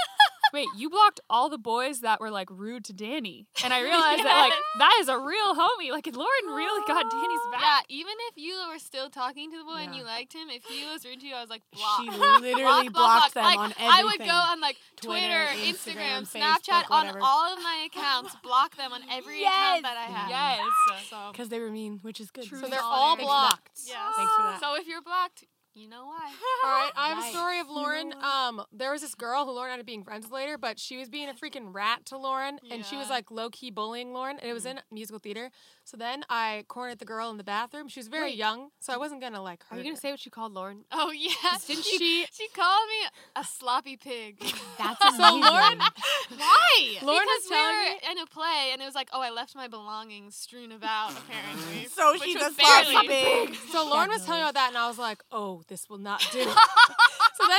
[0.54, 4.24] Wait, you blocked all the boys that were like rude to Danny, and I realized
[4.24, 5.90] that like that is a real homie.
[5.90, 7.62] Like Lauren really got Danny's back.
[7.62, 10.64] yeah, even if you were still talking to the boy and you liked him, if
[10.66, 12.02] he was rude to you, I was like, block.
[12.04, 16.22] She literally blocked them like, on I would go on like Twitter, Twitter, Instagram, Instagram,
[16.22, 20.30] Facebook, Snapchat, on all of my accounts, block them on every account that I have.
[20.30, 21.10] Yes.
[21.10, 22.46] So, because they were mean, which is good.
[22.46, 23.80] So they're all blocked.
[23.86, 23.98] yes.
[24.16, 24.60] Thanks for that.
[24.62, 25.46] So if you're blocked,
[25.76, 26.32] you know why.
[26.64, 28.14] All right, I have a story of Lauren.
[28.22, 30.98] Um, there was this girl who Lauren ended up being friends with later, but she
[30.98, 34.38] was being a freaking rat to Lauren, and she was like low key bullying Lauren,
[34.40, 35.50] and it was in musical theater.
[35.86, 37.90] So then I cornered the girl in the bathroom.
[37.90, 38.38] She was very Wait.
[38.38, 39.02] young, so I mm-hmm.
[39.02, 40.00] wasn't gonna like hurt Are you gonna her.
[40.00, 40.86] say what she called Lauren?
[40.92, 41.30] Oh yeah.
[41.68, 42.26] Didn't she, she?
[42.32, 44.40] she called me a sloppy pig.
[44.78, 45.36] That's So.
[45.36, 45.80] Lauren,
[46.38, 46.98] Why?
[47.02, 48.12] Lauren because was we telling were me.
[48.12, 51.88] in a play and it was like, oh, I left my belongings strewn about apparently.
[51.90, 53.56] So she's a sloppy pig.
[53.72, 56.26] So Lauren was telling me about that, and I was like, "Oh, this will not
[56.32, 56.54] do." so then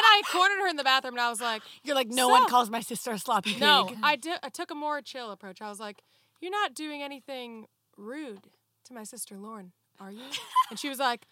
[0.05, 2.71] I cornered her in the bathroom, and I was like, You're like, no one calls
[2.71, 3.61] my sister a sloppy pig.
[3.61, 4.39] No, I did.
[4.43, 5.61] I took a more chill approach.
[5.61, 6.03] I was like,
[6.41, 7.67] "You're not doing anything
[7.97, 8.51] rude
[8.85, 10.25] to my sister Lauren, are you?"
[10.71, 11.27] And she was like,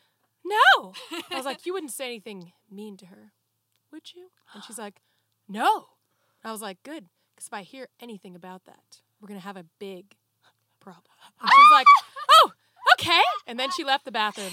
[0.45, 0.93] "No."
[1.31, 3.33] I was like, "You wouldn't say anything mean to her,
[3.91, 5.01] would you?" And she's like,
[5.49, 5.89] "No."
[6.45, 9.67] I was like, "Good, because if I hear anything about that, we're gonna have a
[9.79, 10.17] big
[10.81, 11.87] problem." And she was like,
[12.31, 12.53] "Oh,
[12.95, 14.53] okay." And then she left the bathroom.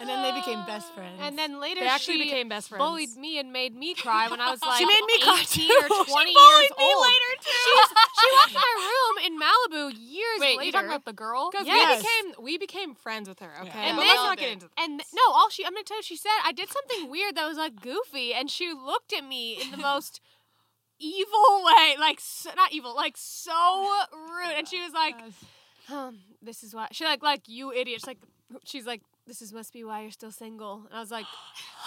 [0.00, 1.18] And then they became best friends.
[1.20, 2.78] And then later They actually she became best friends.
[2.78, 5.66] bullied me and made me cry when I was like She made me cry 18
[5.68, 5.74] too.
[5.74, 7.02] or She 20 bullied years me old.
[7.02, 7.50] later, too.
[7.50, 7.88] She's,
[8.20, 10.40] she walked in my room in Malibu years later.
[10.40, 10.64] Wait, later.
[10.66, 11.50] you talking about the girl?
[11.50, 11.98] Because Yes.
[11.98, 13.50] we became we became friends with her.
[13.62, 13.88] Okay, Yeah.
[13.88, 14.78] And but then- let's not get into that.
[14.84, 17.34] And th- no, all she I'm gonna tell you, she said I did something weird
[17.34, 20.20] that was like goofy, and she looked at me in the most
[21.00, 23.52] evil way, like so, not evil, like so
[24.12, 25.16] rude, and she was like,
[25.90, 28.00] um, "This is why." She like like you idiot.
[28.00, 28.18] She's like,
[28.64, 31.26] she's like, "This is must be why you're still single," and I was like,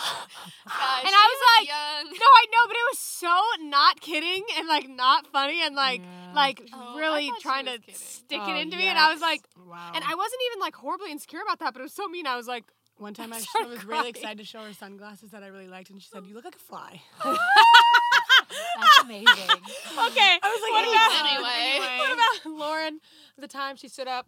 [0.65, 2.13] Guys, And I was like, young.
[2.17, 6.01] "No, I know," but it was so not kidding and like not funny and like
[6.01, 6.31] Yeah.
[6.33, 7.95] like Oh, really trying to kidding.
[7.95, 9.91] stick Oh, it into me, and I was like, wow.
[9.93, 12.25] and I wasn't even like horribly insecure about that, but it was so mean.
[12.27, 12.63] I was like.
[12.97, 13.89] One time I sh- started was crying.
[13.97, 16.45] really excited to show her sunglasses that I really liked, and she said, "You look
[16.45, 19.25] like a fly." That's amazing.
[19.25, 20.39] Okay.
[20.43, 21.97] I was like, what "Oh, about Anyway.
[21.99, 22.99] What about Lauren?
[23.37, 24.27] The time she stood up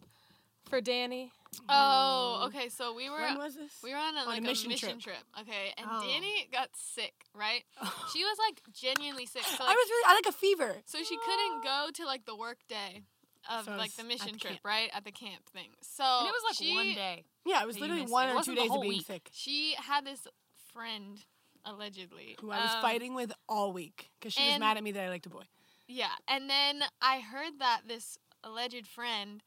[0.73, 1.31] for Danny.
[1.69, 2.67] Oh, okay.
[2.69, 3.71] So we were When was this?
[3.83, 5.15] we were on a, On a like a mission mission, trip.
[5.15, 5.41] trip.
[5.41, 6.01] Okay, and Oh.
[6.01, 7.63] Danny got sick, right?
[8.11, 9.43] She was like genuinely sick.
[9.43, 10.75] So I was really, I like a fever.
[10.85, 13.03] so she couldn't go to like the work day
[13.51, 14.61] of So like the mission the trip, camp.
[14.65, 14.89] right?
[14.95, 15.69] At the camp thing.
[15.81, 17.23] So and it was like she, one day.
[17.45, 18.31] Yeah, it was literally one it.
[18.31, 19.05] It or two days of being week.
[19.05, 20.25] sick, She had this
[20.73, 21.19] friend,
[21.65, 24.91] allegedly, who I was um, fighting with all week because she was mad at me
[24.93, 25.43] that I liked a boy.
[25.87, 29.43] Yeah, and then I heard that this alleged friend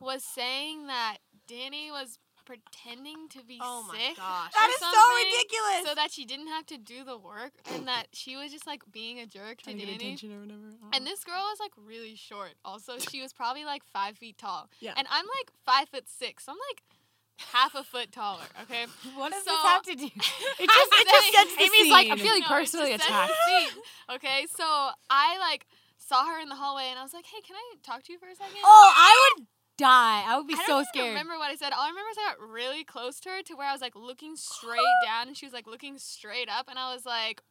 [0.00, 1.18] was saying that
[1.48, 3.62] Danny was pretending to be sick.
[3.64, 4.16] Oh my sick.
[4.16, 4.52] gosh.
[4.54, 5.88] or something ridiculous.
[5.88, 8.82] So that she didn't have to do the work, and that she was just like
[8.92, 10.04] being a jerk to Trying to get Danny.
[10.14, 10.62] attention or whatever.
[10.92, 12.52] And this girl was like really short.
[12.64, 14.68] Also, she was probably like five feet tall.
[14.80, 14.94] Yeah.
[14.96, 16.44] And I'm like five foot six.
[16.44, 16.82] So I'm like
[17.52, 18.46] half a foot taller.
[18.62, 18.86] Okay.
[19.16, 20.04] What does So- this have to do?
[20.06, 20.20] it just
[20.60, 23.32] it just saying- sets the Amy's like, I'm feeling No, personally attacked.
[24.14, 24.64] Okay, so
[25.10, 25.66] I like
[25.98, 28.18] saw her in the hallway, and I was like, "Hey, can I talk to you
[28.20, 28.54] for a second?
[28.62, 30.24] Oh, I would die.
[30.26, 31.08] I would be I don't so even scared.
[31.08, 31.72] remember what I said.
[31.72, 33.94] All I remember is I got really close to her to where I was like
[33.94, 37.42] looking straight down, and she was like looking straight up, and I was like,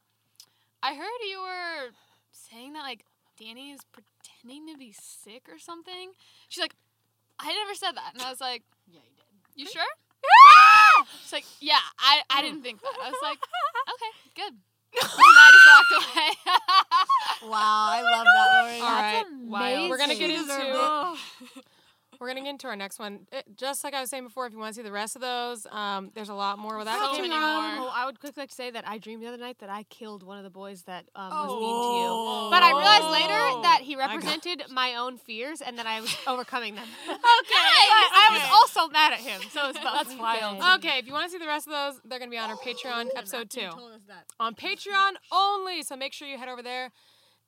[0.82, 1.90] "I heard you were
[2.32, 3.04] saying that like
[3.38, 6.12] Danny is pretending to be sick or something."
[6.48, 6.74] She's like,
[7.38, 9.60] "I never said that," and I was like, Yeah, you did.
[9.62, 9.82] "You sure?"
[11.22, 12.90] She's like, yeah, I, I didn't think that.
[13.00, 13.38] I was like,
[13.94, 14.54] okay, good.
[15.02, 17.50] and I just walked away.
[17.50, 18.82] Wow, I love that, Lauren.
[18.82, 19.24] All right.
[19.30, 19.90] amazing.
[19.90, 21.62] We're gonna get She deserved into.
[22.20, 23.26] We're gonna get into our next one.
[23.32, 25.22] It- just like I was saying before, if you want to see the rest of
[25.22, 27.86] those, um, there's a lot more without So giving many more.
[27.88, 29.84] Oh, I would quickly like to say that I dreamed the other night that I
[29.84, 32.44] killed one of the boys that um, was mean to Oh.
[32.46, 32.50] you.
[32.50, 33.10] But I realized Oh.
[33.12, 36.88] later that he represented my, own fears and that I was overcoming them.
[37.08, 37.14] okay.
[37.96, 39.76] But I was also mad at him, so it.
[39.82, 40.60] That's wild.
[40.78, 42.56] Okay, if you want to see the rest of those, they're gonna be on our
[42.56, 43.68] Patreon episode two.
[44.40, 46.90] On Patreon only, so make sure you head over there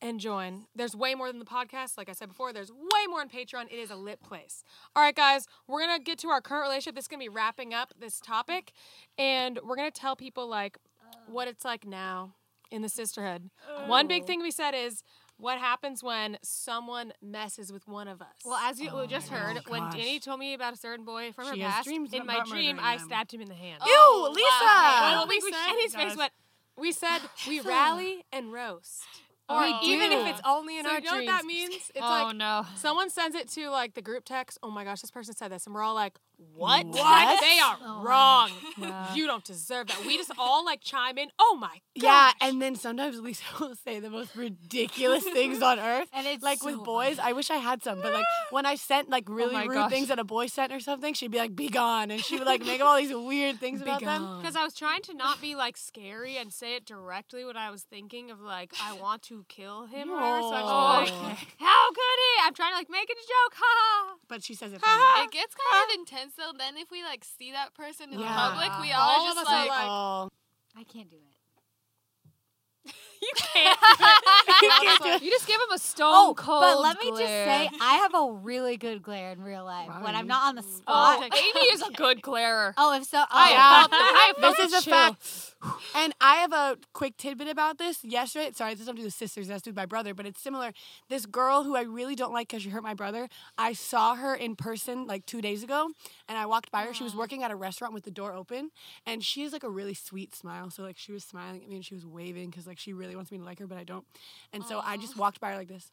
[0.01, 0.67] and join.
[0.75, 1.99] There's way more than the podcast.
[1.99, 3.67] Like I said before, there's way more on Patreon.
[3.71, 4.65] It is a lit place.
[4.95, 6.95] All right, guys, we're gonna get to our current relationship.
[6.95, 8.73] This is gonna be wrapping up this topic,
[9.19, 10.79] and we're gonna tell people like
[11.27, 12.35] what it's like now
[12.71, 13.51] in the sisterhood.
[13.87, 14.27] One big oh.
[14.27, 15.03] thing we said is
[15.39, 18.29] what happens when someone messes with one of us.
[18.45, 19.91] Well, as you oh just heard, when.
[19.91, 22.97] Danny told me about a certain boy from She her past, in my dream, I
[22.97, 23.07] them.
[23.07, 23.83] stabbed him in the hand.
[23.85, 25.17] Ew, oh, Lisa!
[25.17, 26.33] Well, we we said- said, and his face went.
[26.77, 29.05] we said we rally and roast.
[29.49, 30.19] Or We even do.
[30.21, 31.27] if it's only in so our you know dreams.
[31.27, 31.75] what that means?
[31.75, 32.67] It's oh like no.
[32.77, 34.59] Someone sends it to like the group text.
[34.63, 36.87] Oh my gosh, this person said this, and we're all like, "What?
[36.87, 37.41] What?
[37.41, 38.51] They are Oh, wrong.
[38.79, 39.15] yeah.
[39.15, 41.29] You don't deserve that." We just all like chime in.
[41.39, 41.81] Oh my god.
[41.95, 46.09] Yeah, and then sometimes Lisa will say the most ridiculous things on earth.
[46.13, 48.77] And it's like so with boys, I wish I had some, but like when I
[48.77, 49.91] sent like oh really my rude gosh.
[49.91, 52.47] things that a boy sent or something, she'd be like, "Be gone," and she would
[52.47, 54.39] like make up all these weird things about them.
[54.41, 57.71] Because I was trying to not be like scary and say it directly what I
[57.71, 60.43] was thinking of like I want to kill him or whatever.
[60.43, 61.11] So I was Oh.
[61.11, 62.47] just like, how could he?
[62.47, 64.15] I'm trying to like make it a joke, ha.
[64.29, 65.25] But she says it funny.
[65.25, 66.53] It gets kind of intense though.
[66.57, 68.35] Then if we like see that person in Yeah.
[68.35, 70.29] public, we all, All just like, like- oh.
[70.77, 72.93] I can't do it.
[73.23, 73.79] you can't.
[75.23, 78.15] You just give him a stone Oh, cold but let me just say, I have
[78.15, 81.23] a really good glare in real life when I'm not on the Oh, spot.
[81.23, 82.75] Amy is a good glarer.
[82.77, 83.81] Oh, if so, oh, I Yeah.
[83.81, 83.91] felt.
[83.93, 85.55] I felt This is a fact.
[85.97, 88.05] And I have a quick tidbit about this.
[88.05, 90.73] Yesterday, sorry, this doesn't do with sisters, that's with my brother, but it's similar.
[91.09, 94.35] This girl who I really don't like because she hurt my brother, I saw her
[94.35, 95.91] in person like two days ago,
[96.29, 96.95] and I walked by her.
[96.95, 98.71] She was working at a restaurant with the door open,
[99.07, 100.71] and she has like a really sweet smile.
[100.71, 103.17] So like she was smiling at me and she was waving because like she really
[103.17, 104.05] wants me to like her, but I don't.
[104.53, 105.91] And so I just walked by her like this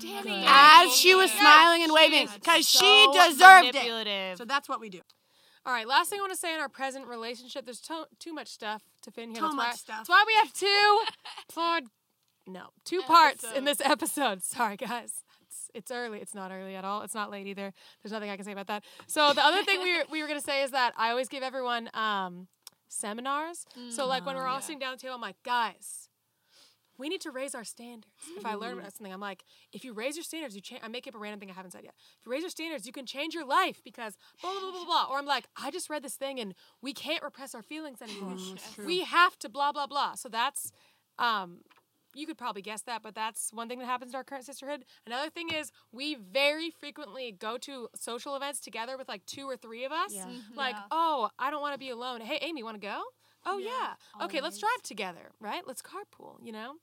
[0.00, 0.44] Danny.
[0.46, 4.38] as she was smiling and waving because she deserved it.
[4.38, 5.00] So that's what we do.
[5.64, 8.32] All right, last thing I want to say in our present relationship, there's to- too
[8.32, 9.38] much stuff to fit in here.
[9.38, 9.96] Too that's much why, stuff.
[9.98, 11.00] That's why we have two,
[11.52, 11.80] for,
[12.50, 14.42] no, two parts in this episode.
[14.42, 15.22] Sorry, guys.
[15.42, 16.18] It's, it's early.
[16.18, 17.02] It's not early at all.
[17.02, 17.72] It's not late either.
[18.02, 18.82] There's nothing I can say about that.
[19.06, 21.42] So the other thing we were, we were gonna say is that I always give
[21.44, 22.48] everyone um,
[22.88, 23.64] seminars.
[23.90, 26.01] So like when we're all sitting down at the table, I'm like, guys,
[26.98, 28.12] we need to raise our standards.
[28.36, 30.82] If I learn about something, I'm like, if you raise your standards, you change.
[30.84, 31.94] I make up a random thing I haven't said yet.
[32.20, 34.84] If you raise your standards, you can change your life because blah blah blah blah
[34.84, 35.06] blah.
[35.10, 38.36] Or I'm like, I just read this thing and we can't repress our feelings anymore.
[38.86, 40.14] we have to blah blah blah.
[40.14, 40.72] So that's,
[41.18, 41.60] um,
[42.14, 44.84] you could probably guess that, but that's one thing that happens in our current sisterhood.
[45.06, 49.56] Another thing is we very frequently go to social events together with like two or
[49.56, 50.12] three of us.
[50.14, 50.26] Yeah.
[50.54, 52.20] Like, oh, I don't want to be alone.
[52.20, 53.02] Hey, Amy, want to go?
[53.44, 53.94] Oh yeah.
[54.24, 55.62] Okay, let's drive together, right?
[55.66, 56.74] Let's carpool, you know?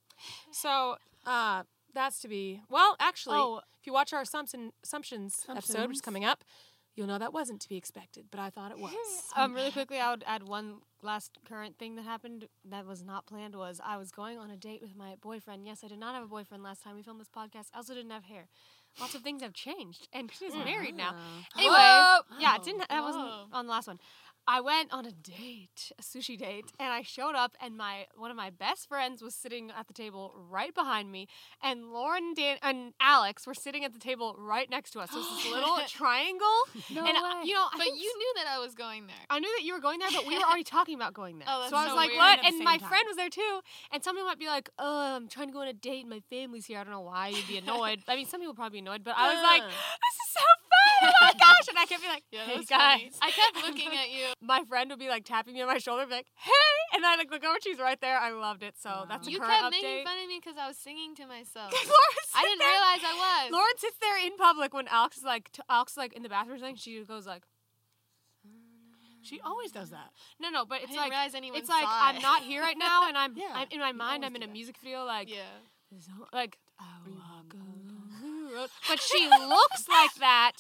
[0.51, 3.61] So, uh that's to be well, actually, Oh.
[3.79, 6.43] if you watch our assumption assumptions episode, which is coming up,
[6.95, 8.91] you'll know that wasn't to be expected, but I thought it was.
[9.35, 13.25] Um, really quickly, I would add one last current thing that happened that was not
[13.25, 13.55] planned.
[13.55, 15.65] Was I was going on a date with my boyfriend.
[15.65, 17.67] Yes, I did not have a boyfriend last time we filmed this podcast.
[17.73, 18.49] I also didn't have hair.
[18.99, 21.15] Lots of things have changed, and she's married now.
[21.57, 22.19] Anyway, Whoa.
[22.39, 22.87] yeah, it didn't.
[22.89, 23.99] That wasn't on the last one.
[24.51, 28.31] I went on a date, a sushi date, and I showed up, and my one
[28.31, 31.27] of my best friends was sitting at the table right behind me,
[31.61, 35.11] and Lauren, Dan, and Alex were sitting at the table right next to us.
[35.11, 36.47] So it's this little triangle,
[36.91, 37.47] No and way.
[37.47, 39.23] you know, I but you knew that I was going there.
[39.29, 41.47] I knew that you were going there, but we were already talking about going there.
[41.47, 42.17] Oh, that's so I was so like, weird.
[42.17, 42.89] "What?" And my time.
[42.89, 43.59] friend was there too.
[43.91, 46.21] And somebody might be like, "Oh, I'm trying to go on a date, and my
[46.21, 46.79] family's here.
[46.79, 49.13] I don't know why you'd be annoyed." I mean, some people probably be annoyed, but
[49.15, 49.61] I was like.
[49.69, 50.68] "This is so!
[51.01, 53.03] Oh my gosh!" And I kept being like, Yeah, "Hey that's funny.
[53.09, 54.27] guys." I kept looking at you.
[54.41, 56.51] My friend would be like tapping me on my shoulder, be like, "Hey!"
[56.95, 58.17] And I like look over, she's right there.
[58.19, 58.75] I loved it.
[58.79, 59.71] So that's a You kept update.
[59.71, 61.71] making fun of me because I was singing to myself.
[62.35, 63.51] I didn't there- realize I was.
[63.51, 66.29] Lauren sits there in public when Alex is like, t- Alex is like in the
[66.29, 66.75] bathroom or something.
[66.75, 67.43] She goes like,
[69.21, 70.11] She always does that.
[70.39, 71.11] "No, no," but it's like.
[71.13, 74.25] It's like saw I'm not here right now, and I'm, Yeah, I'm in my mind.
[74.25, 74.53] I'm in a that.
[74.53, 75.43] music video, like Yeah.
[76.33, 76.85] like I
[78.59, 78.89] walk along the road.
[78.89, 80.51] But she looks like that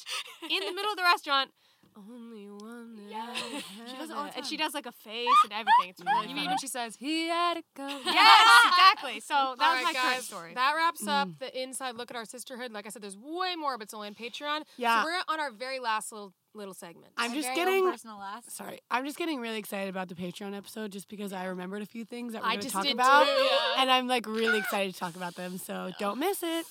[0.49, 1.51] in the middle of the restaurant.
[1.97, 4.33] Only one that She does it all the time.
[4.37, 5.89] And she does like a face and everything.
[5.89, 8.01] It's really You mean when she says he had to come?
[8.05, 9.19] Yes, exactly.
[9.19, 10.53] So that All was right, my current guys, story.
[10.53, 11.39] That wraps up mm.
[11.39, 12.71] the inside look at our sisterhood.
[12.71, 14.61] Like I said, there's way more, but it's only on Patreon.
[14.77, 15.01] Yeah.
[15.01, 17.13] So we're on our very last little little segment.
[17.17, 18.55] I'm just very own getting personal last.
[18.55, 18.79] sorry.
[18.89, 22.05] I'm just getting really excited about the Patreon episode just because I remembered a few
[22.05, 23.47] things that we're I going to just talk did about, too.
[23.77, 25.57] and I'm like really excited to talk about them.
[25.57, 26.65] So don't miss it.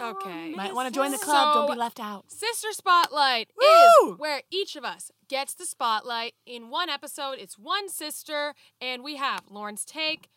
[0.00, 0.52] Okay.
[0.52, 1.54] Oh, Might want to join the club.
[1.54, 2.30] don't be left out.
[2.30, 4.12] Sister Spotlight Woo!
[4.12, 7.34] is where each of us gets the spotlight in one episode.
[7.38, 10.28] It's one sister, and we have Lauren's Take,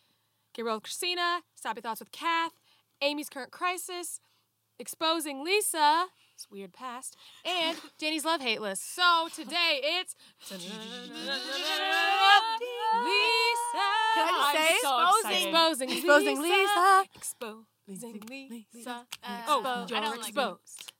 [0.54, 2.52] with Christina, Sappy Thoughts with Kath,
[3.02, 4.20] Amy's Current Crisis,
[4.78, 8.94] Exposing Lisa, it's weird past, and Danny's Love Hate List.
[8.94, 10.14] So today it's
[10.50, 10.60] Lisa.
[14.14, 14.76] Can I just say?
[14.82, 17.04] so exposing, exposing, Exposing Lisa.
[17.14, 18.06] exposing Lisa.
[18.74, 19.06] Lisa.
[19.48, 20.92] Oh, Oh, I don't you're like exposed.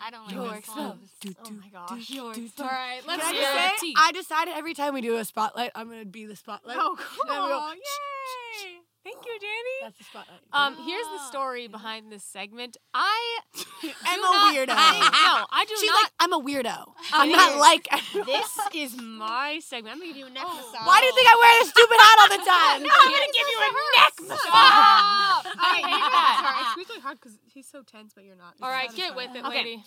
[0.00, 0.98] I don't like You're this one.
[1.22, 1.36] exposed.
[1.46, 2.10] Oh my gosh.
[2.10, 3.86] You're All right, let's Can I just it.
[3.86, 3.94] say.
[3.96, 6.76] I decided every time we do a spotlight, I'm gonna be the spotlight.
[6.78, 7.74] Oh, we go, cool.
[7.74, 8.80] Yay.
[9.04, 9.76] Thank you, Danny.
[9.82, 10.40] That's the spotlight.
[10.52, 12.78] Um, here's the story behind this segment.
[12.94, 13.38] I
[14.06, 14.72] I'm a weirdo.
[14.72, 16.02] think- no, I do She's not.
[16.04, 16.84] like, I'm a weirdo.
[17.12, 17.86] I'm not like.
[18.26, 19.92] this is my segment.
[19.94, 20.86] I'm gonna give you a neck massage.
[20.86, 22.80] Why do you think I wear this stupid hat all the time?
[22.80, 25.52] I'm gonna give you a neck massage.
[25.52, 26.40] I hate that.
[26.40, 28.54] Sorry, I squeezed really hard because he's so tense, but you're not.
[28.62, 29.58] All right, get with it, Okay.
[29.58, 29.84] lady.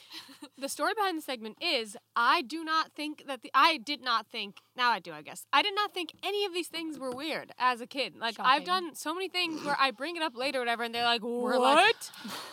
[0.59, 4.28] The story behind the segment is I do not think that the I did not
[4.28, 7.11] think now I do I guess I did not think any of these things were
[7.11, 8.15] weird as a kid.
[8.15, 10.93] Like I've done so many things where I bring it up later, or whatever, and
[10.93, 11.60] they're like, "What?
[11.62, 11.95] like-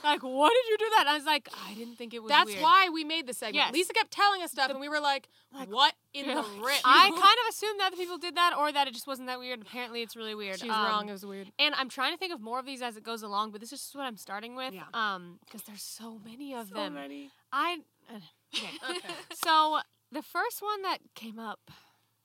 [0.03, 2.29] Like, what did you do that?" And I was like, "I didn't think it was."
[2.31, 3.57] That's weird." why we made the segment.
[3.57, 3.73] Yes.
[3.73, 5.29] Lisa kept telling us stuff, and we were like,
[5.69, 8.87] "What in the rip?" I kind of assumed that other people did that, or that
[8.89, 9.63] it just wasn't that weird.
[9.63, 10.59] Apparently, it's really weird.
[10.61, 11.09] She was Um, wrong.
[11.09, 11.53] It was weird.
[11.59, 13.73] And I'm trying to think of more of these as it goes along, but this
[13.73, 14.75] is just what I'm starting with.
[14.75, 14.85] Yeah.
[14.93, 16.95] Um, because there's so many of So them.
[16.95, 17.31] many.
[17.53, 17.79] I
[18.13, 18.17] uh,
[18.55, 18.71] okay.
[18.91, 19.15] Okay.
[19.33, 19.81] So
[20.13, 21.71] the first one that came up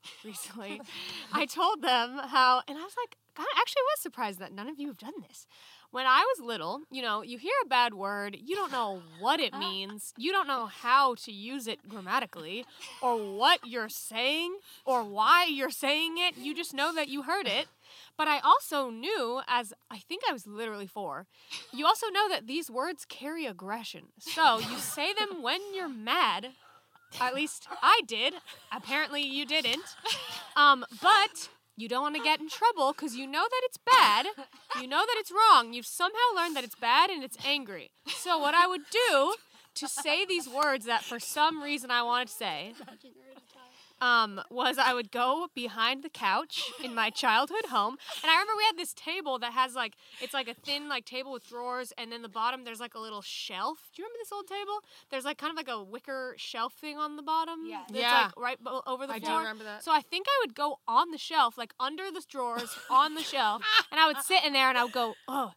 [0.26, 0.82] recently,
[1.34, 4.68] I told them how, and I was like, God, I actually was surprised that none
[4.68, 5.48] of you have done this.
[5.92, 9.40] When I was little, you know, you hear a bad word, you don't know what
[9.40, 12.66] it means, you don't know how to use it grammatically,
[13.02, 16.38] or what you're saying, or why you're saying it.
[16.38, 17.68] You just know that you heard it.
[18.18, 21.26] But I also knew, as I think I was literally four,
[21.74, 24.10] you also know that these words carry aggression.
[24.20, 26.50] So you say them when you're mad.
[27.20, 28.34] At least I did.
[28.72, 29.84] Apparently you didn't.
[30.56, 34.26] Um, but you don't want to get in trouble because you know that it's bad.
[34.82, 35.74] You know that it's wrong.
[35.74, 37.92] You've somehow learned that it's bad and it's angry.
[38.08, 39.36] So what I would do
[39.76, 42.74] to say these words that for some reason I wanted to say
[44.02, 48.54] um, was I would go behind the couch in my childhood home, and I remember
[48.58, 51.92] we had this table that has like it's like a thin like table with drawers,
[51.98, 53.90] and then the bottom there's like a little shelf.
[53.96, 54.80] Do you remember this old table?
[55.10, 57.60] There's like kind of like a wicker shelf thing on the bottom.
[57.68, 57.86] Yes.
[57.90, 58.22] that's, Yeah.
[58.26, 59.40] like right bo- over the I do floor.
[59.40, 59.84] remember that.
[59.84, 63.24] So I think I would go on the shelf, like under the drawers on the
[63.24, 65.52] shelf, and I would sit in there and I would go, oh.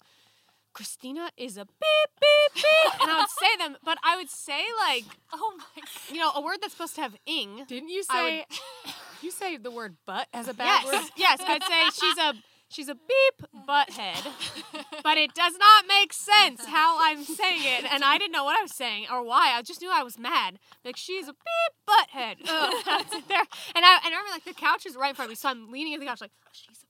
[0.73, 4.62] Christina is a beep beep beep, and I would say them, but I would say
[4.79, 8.47] like, Oh my you know, a word that's supposed to have ing, Didn't you say?
[9.23, 11.11] you say the word "butt" as a bad yes, word?
[11.16, 12.35] yes, I'd say she's a
[12.68, 14.27] she's a beep butthead,
[15.03, 18.59] but it does not make sense how I'm saying it, and I didn't know what
[18.59, 19.53] I was saying or why.
[19.55, 20.59] I just knew I was mad.
[20.85, 22.37] Like she's a beep butthead.
[22.49, 23.05] Ugh.
[23.29, 23.45] There,
[23.75, 25.49] and I and I remember like the couch is right in front of me, so
[25.49, 26.82] I'm leaning against the couch like oh, she's.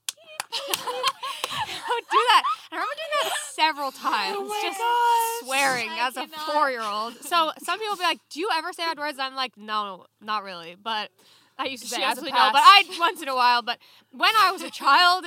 [0.53, 2.43] I would do that.
[2.71, 5.47] I remember doing that several times, Oh my just gosh.
[5.47, 7.15] swearing I as a four-year-old.
[7.23, 10.05] So some people be like, "Do you ever say bad words?" And I'm like, "No,
[10.21, 11.09] not really," but.
[11.55, 12.61] I used to She say absolutely no, but.
[12.63, 13.61] I once in a while.
[13.61, 13.77] But
[14.09, 15.25] when I was a child,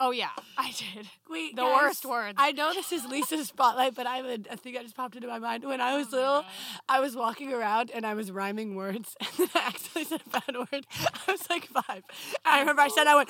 [0.00, 1.06] oh yeah, I did.
[1.28, 2.36] Wait, The guys, worst words.
[2.40, 4.48] I know this is Lisa's spotlight, but I would.
[4.50, 6.46] I think I just popped into my mind when I was little.
[6.88, 10.30] I was walking around and I was rhyming words, and then I accidentally said a
[10.30, 10.86] bad word.
[11.28, 11.84] I was like five.
[11.96, 12.04] And
[12.46, 13.28] I remember I said I went.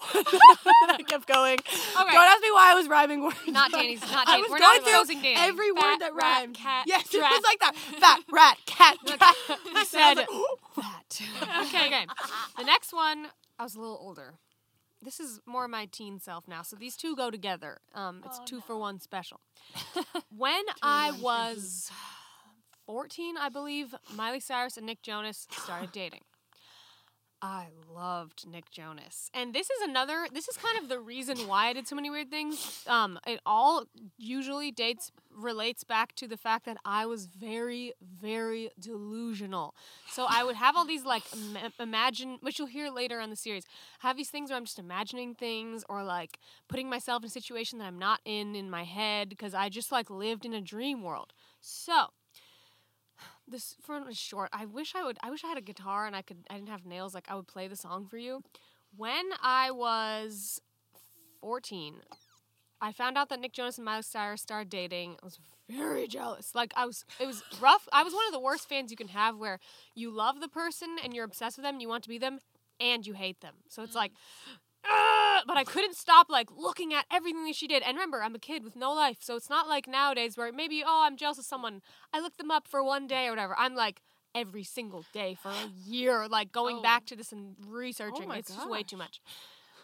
[0.14, 1.56] I kept going.
[1.94, 3.36] Don't ask me why I was rhyming words.
[3.48, 5.34] Not Danny's- not I was We're going not through Danny.
[5.36, 6.54] every Fat, word that rat, rhymed.
[6.56, 7.76] cat, yes, it was like that.
[7.76, 9.34] Fat, rat, cat, rat.
[9.74, 10.28] I said that.
[11.66, 12.06] okay, okay.
[12.58, 13.26] The next one,
[13.58, 14.34] I was a little older.
[15.02, 17.78] This is more my teen self now, so these two go together.
[17.94, 19.40] Um, it's two for one special.
[20.36, 21.90] when I was
[22.86, 26.22] 14, I believe, Miley Cyrus and Nick Jonas started dating.
[27.40, 29.30] I loved Nick Jonas.
[29.32, 32.10] And this is another this is kind of the reason why I did so many
[32.10, 32.84] weird things.
[32.88, 33.84] Um it all
[34.16, 39.74] usually dates relates back to the fact that I was very very delusional.
[40.10, 43.36] So I would have all these like Im- imagine which you'll hear later on the
[43.36, 43.64] series.
[44.00, 47.78] Have these things where I'm just imagining things or like putting myself in a situation
[47.78, 51.04] that I'm not in in my head because I just like lived in a dream
[51.04, 51.32] world.
[51.60, 52.08] So
[53.50, 54.50] this for a short.
[54.52, 55.18] I wish I would.
[55.22, 56.38] I wish I had a guitar and I could.
[56.50, 57.14] I didn't have nails.
[57.14, 58.42] Like I would play the song for you.
[58.96, 60.60] When I was
[61.40, 61.96] fourteen,
[62.80, 65.16] I found out that Nick Jonas and Miley Cyrus started dating.
[65.22, 65.38] I was
[65.68, 66.54] very jealous.
[66.54, 67.04] Like I was.
[67.20, 67.88] It was rough.
[67.92, 69.58] I was one of the worst fans you can have, where
[69.94, 72.38] you love the person and you're obsessed with them and you want to be them,
[72.80, 73.54] and you hate them.
[73.68, 74.12] So it's like.
[74.90, 77.82] "Ugh," But I couldn't stop like looking at everything that she did.
[77.82, 80.82] And remember, I'm a kid with no life, so it's not like nowadays where maybe
[80.86, 81.82] oh I'm jealous of someone.
[82.12, 83.54] I looked them up for one day or whatever.
[83.58, 84.02] I'm like
[84.34, 86.82] every single day for a year, like going Oh.
[86.82, 88.28] back to this and oh researching.
[88.28, 89.20] my it's just way too much.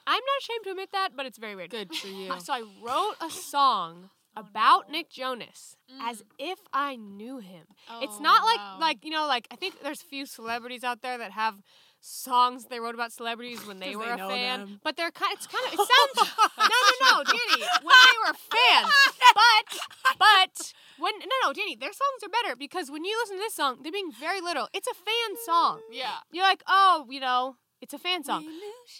[0.07, 1.71] I'm not ashamed to admit that, but it's very weird.
[1.71, 2.33] Good for you.
[2.41, 6.25] So I wrote a song Oh, about Nick Jonas as mm.
[6.39, 7.67] if I knew him.
[8.03, 8.79] it's Oh, not like wow.
[8.81, 11.57] like you know like I think there's a few celebrities out there that have
[12.01, 14.61] songs they wrote about celebrities when they were they a fan.
[14.61, 14.81] them.
[14.85, 15.33] But they're kind.
[15.35, 15.73] It's kind of.
[15.73, 15.77] It
[16.19, 16.31] sounds.
[16.59, 17.65] no, no, no, Danny.
[17.83, 18.93] When they were fans,
[19.35, 19.79] but
[20.19, 21.77] but when no, no, Danny.
[21.77, 24.69] Their songs are better because when you listen to this song, they're being very literal.
[24.75, 25.81] It's a fan song.
[25.91, 26.11] Yeah.
[26.33, 28.47] You're like, oh, you know, it's a fan song.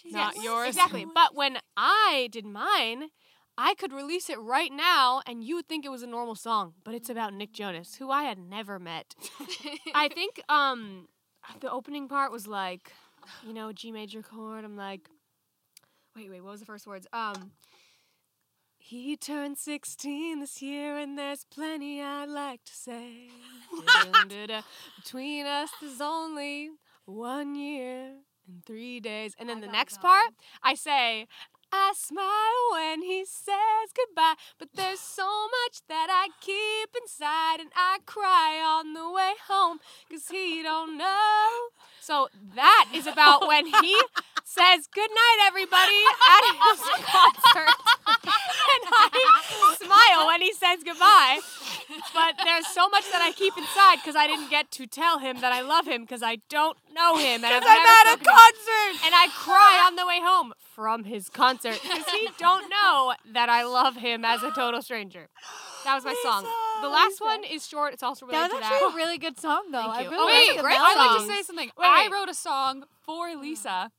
[0.05, 0.69] Not yours.
[0.69, 1.05] Exactly.
[1.05, 3.09] But when I did mine,
[3.57, 6.73] I could release it right now and you would think it was a normal song,
[6.83, 9.15] but it's about Nick Jonas, who I had never met.
[9.95, 11.07] I think um
[11.61, 12.91] the opening part was like,
[13.45, 14.65] you know, G major chord.
[14.65, 15.09] I'm like
[16.15, 17.07] Wait, wait, what was the first words?
[17.13, 17.51] Um
[18.77, 23.29] he turned 16 this year, and there's plenty I'd like to say.
[25.03, 26.69] Between us, there's only
[27.05, 28.11] one year
[28.47, 29.33] and three days.
[29.39, 31.25] And then the next part, I say,
[31.77, 37.69] I smile when he says goodbye, but there's so much that I keep inside, and
[37.75, 41.49] I cry on the way home, cause he don't know.
[41.99, 43.95] So that is about when he
[44.45, 45.99] says goodnight, everybody,
[46.31, 47.75] at his concert.
[48.07, 51.39] and I smile when he says goodbye.
[52.13, 55.41] But there's so much that I keep inside because I didn't get to tell him
[55.41, 57.43] that I love him because I don't know him.
[57.43, 58.37] And I've I'm at a spoken to him.
[58.37, 59.05] concert.
[59.05, 63.47] And I cry on the way home from his concert because he don't know that
[63.49, 65.29] I love him as a total stranger.
[65.85, 66.45] That was my song.
[66.81, 67.93] The last one is short.
[67.93, 68.93] It's also related That was to actually that.
[68.93, 69.81] a really good song, though.
[69.83, 70.09] Thank I you.
[70.09, 71.71] really Oh, like wait, the great I'd like to say something.
[71.77, 72.11] Wait, I wait.
[72.11, 73.91] wrote a song for Lisa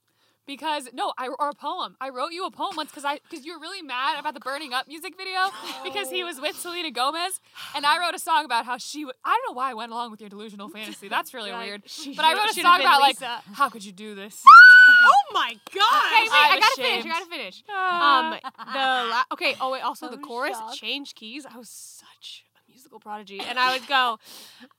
[0.47, 1.97] because no, I or a poem.
[2.01, 4.41] I wrote you a poem once because I because you were really mad about the
[4.41, 5.81] burning up music video oh.
[5.85, 7.41] because he was with Selena Gomez,
[7.74, 9.01] and I wrote a song about how she.
[9.03, 11.09] W- I don't know why I went along with your delusional fantasy.
[11.09, 11.83] That's really Like, weird.
[11.87, 13.18] she But I wrote a song have been about like
[13.55, 14.43] how could you do this?
[15.09, 16.07] Oh my god.
[16.07, 17.04] Okay, wait, I'm I gotta finish.
[17.04, 17.64] I gotta finish.
[17.76, 18.30] Um,
[18.72, 19.54] the la- okay.
[19.60, 20.76] Oh wait, also the chorus shocked.
[20.76, 21.46] changed keys.
[21.46, 24.18] I was such a musical prodigy, and I would go.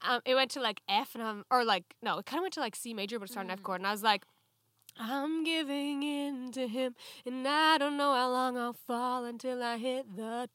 [0.02, 2.54] Um, it went to like F, and I'm or like no, it kind of went
[2.56, 4.24] to like C major, but it started in F chord, and I was like.
[5.00, 9.78] I'm giving in to him, and I don't know how long I'll fall until I
[9.78, 10.50] hit the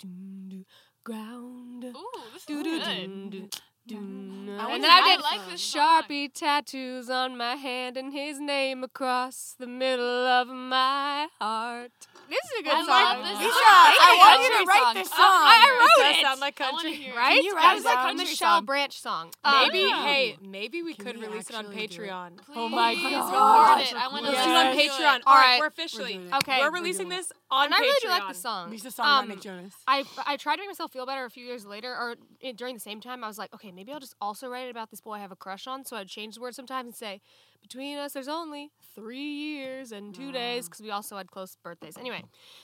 [1.04, 1.84] ground.
[1.84, 3.56] Ooh, this is good.
[3.86, 4.56] Doo-doo.
[4.58, 6.02] I And I did like song.
[6.08, 11.90] Sharpie tattoos on my hand and his name across the middle of my heart.
[12.28, 12.88] This is a good I song.
[12.88, 13.92] love this song.
[14.00, 15.42] I want you to write this Uh, song.
[15.44, 16.22] I, I wrote does it.
[16.22, 16.92] sound like country.
[16.92, 17.16] it.
[17.16, 17.34] Right?
[17.36, 18.64] Can you that write was it like a Country Michelle song.
[18.64, 19.30] Branch song.
[19.44, 21.72] Maybe, Um, hey, maybe we Can could we release it on do?
[21.76, 22.38] Patreon.
[22.54, 23.76] Oh my Please God.
[23.76, 23.96] record it.
[24.02, 24.46] I want to Yes.
[24.46, 25.20] it on Patreon.
[25.26, 26.20] All right, we're We're officially.
[26.36, 26.60] Okay.
[26.60, 27.64] we're We're releasing this on Patreon.
[27.66, 28.70] And I really do like the song.
[28.70, 29.74] Lisa song by Um, Nick Jonas.
[29.86, 32.16] I I tried to make myself feel better a few years later, or
[32.56, 33.22] during the same time.
[33.24, 35.32] I was like, okay, maybe I'll just also write it about this boy I have
[35.32, 35.84] a crush on.
[35.84, 37.20] So I'd change the word sometimes and say,
[37.60, 40.70] between us, there's only three years and two days, mm.
[40.70, 41.96] because we also had close birthdays.
[41.96, 42.22] Anyway,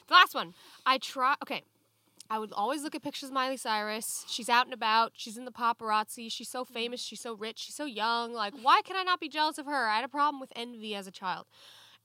[0.08, 0.54] the last one,
[0.84, 1.34] I try.
[1.42, 1.62] Okay,
[2.30, 4.24] I would always look at pictures of Miley Cyrus.
[4.28, 5.12] She's out and about.
[5.14, 6.30] She's in the paparazzi.
[6.30, 6.68] She's so mm.
[6.68, 7.00] famous.
[7.00, 7.58] She's so rich.
[7.58, 8.32] She's so young.
[8.32, 9.88] Like, why can I not be jealous of her?
[9.88, 11.46] I had a problem with envy as a child.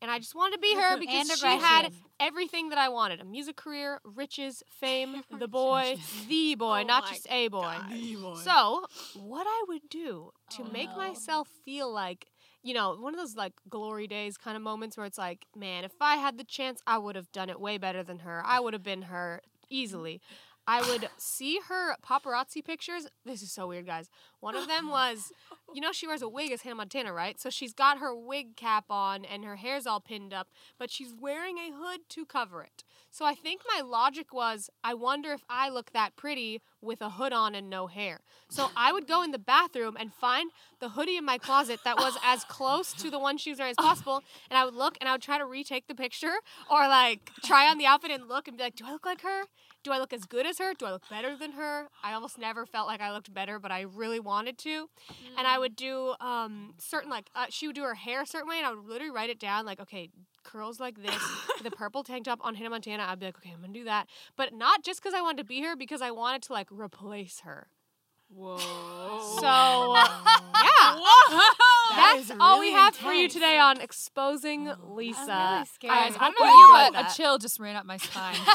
[0.03, 3.21] And I just wanted to be her because And she had everything that I wanted
[3.21, 5.95] a music career, riches, fame, the boy,
[6.27, 7.77] the boy, Oh not just a boy.
[7.89, 8.43] The boy.
[8.43, 10.97] So, what I would do to Oh, make no.
[10.97, 12.27] myself feel like,
[12.63, 15.85] you know, one of those like glory days kind of moments where it's like, man,
[15.85, 18.43] if I had the chance, I would have done it way better than her.
[18.45, 20.21] I would have been her easily.
[20.65, 23.07] I would see her paparazzi pictures.
[23.25, 24.09] This is so weird, guys.
[24.39, 25.31] One of them was,
[25.73, 27.39] you know, she wears a wig as Hannah Montana, right?
[27.39, 30.47] So she's got her wig cap on and her hair's all pinned up,
[30.77, 32.83] but she's wearing a hood to cover it.
[33.11, 37.11] So I think my logic was, I wonder if I look that pretty with a
[37.11, 38.21] hood on and no hair.
[38.49, 40.49] So I would go in the bathroom and find
[40.79, 43.75] the hoodie in my closet that was as close to the one she was wearing
[43.77, 46.33] as possible, and I would look and I would try to retake the picture
[46.71, 49.21] or like try on the outfit and look and be like, do I look like
[49.21, 49.43] her?
[49.83, 50.73] Do I look as good as her?
[50.73, 51.89] Do I look better than her?
[52.03, 54.89] I almost never felt like I looked better, but I really wanted to.
[55.37, 58.47] And I would do um, certain like uh, she would do her hair a certain
[58.47, 60.09] way, and I would literally write it down like, okay,
[60.43, 61.21] curls like this,
[61.57, 63.05] with a purple tank top on Hannah Montana.
[63.07, 64.07] I'd be like, okay, I'm gonna do that,
[64.37, 67.41] but not just because I wanted to be her, because I wanted to like replace
[67.41, 67.67] her.
[68.35, 68.57] Whoa.
[69.39, 70.99] So um, yeah,
[71.95, 73.33] That that's is all we really have for you intense.
[73.33, 75.19] today on exposing Lisa.
[75.19, 75.93] really scared.
[75.93, 78.35] Guys, I hope don't know you you, but a chill just ran up my spine.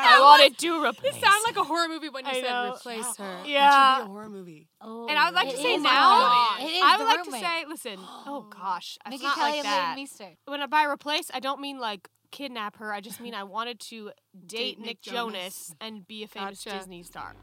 [0.00, 1.16] I wanted to replace.
[1.16, 2.72] It sounded like a horror movie when you I said know.
[2.74, 3.38] replace her.
[3.38, 3.96] It should Yeah.
[3.98, 4.68] be a horror movie.
[4.80, 6.64] Oh, And I would like it to say is now, the.
[6.64, 7.40] It is I the would like roommate.
[7.42, 7.96] to say, listen.
[8.26, 9.92] Oh gosh, it's Mickey not Kelly like and that.
[9.96, 10.34] Meester.
[10.46, 12.92] When I by replace, I don't mean like kidnap her.
[12.92, 14.10] I just mean I wanted to
[14.46, 15.32] date, Nick Nick, Jonas.
[15.68, 15.74] Jonas.
[15.80, 16.78] and be a famous Gotcha.
[16.78, 17.34] Disney star.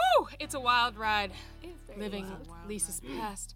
[0.00, 1.32] Whew, it's a wild ride
[1.96, 2.26] living
[2.66, 3.54] Lisa's past.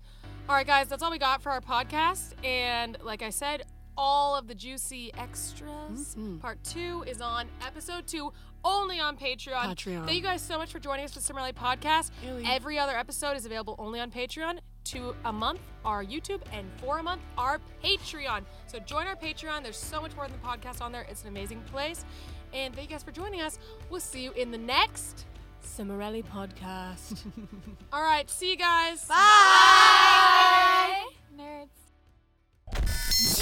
[0.49, 2.35] All right, guys, that's all we got for our podcast.
[2.45, 3.63] And like I said,
[3.97, 6.17] all of the juicy extras.
[6.41, 8.33] Part two is on episode two,
[8.65, 9.65] only on Patreon.
[9.77, 10.05] Patreon.
[10.05, 12.11] Thank you guys so much for joining us for Cimorelli Podcast.
[12.25, 12.45] Really?
[12.45, 14.59] Every other episode is available only on Patreon.
[14.85, 18.43] Two a month our YouTube, and four a month our Patreon.
[18.67, 19.63] So join our Patreon.
[19.63, 21.07] There's so much more than the podcast on there.
[21.09, 22.05] It's an amazing place.
[22.53, 23.59] And thank you guys for joining us.
[23.89, 25.25] We'll see you in the next
[25.65, 27.25] Cimorelli podcast.
[27.93, 29.05] All right, see you guys.
[29.07, 31.05] Bye.
[31.37, 31.69] Nerds.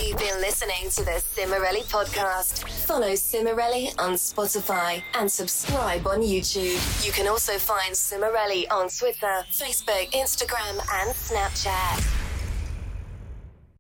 [0.00, 2.68] You've been listening to the Cimorelli podcast.
[2.86, 7.04] Follow Cimorelli on Spotify and subscribe on YouTube.
[7.04, 12.21] You can also find Cimorelli on Twitter, Facebook, Instagram, and Snapchat.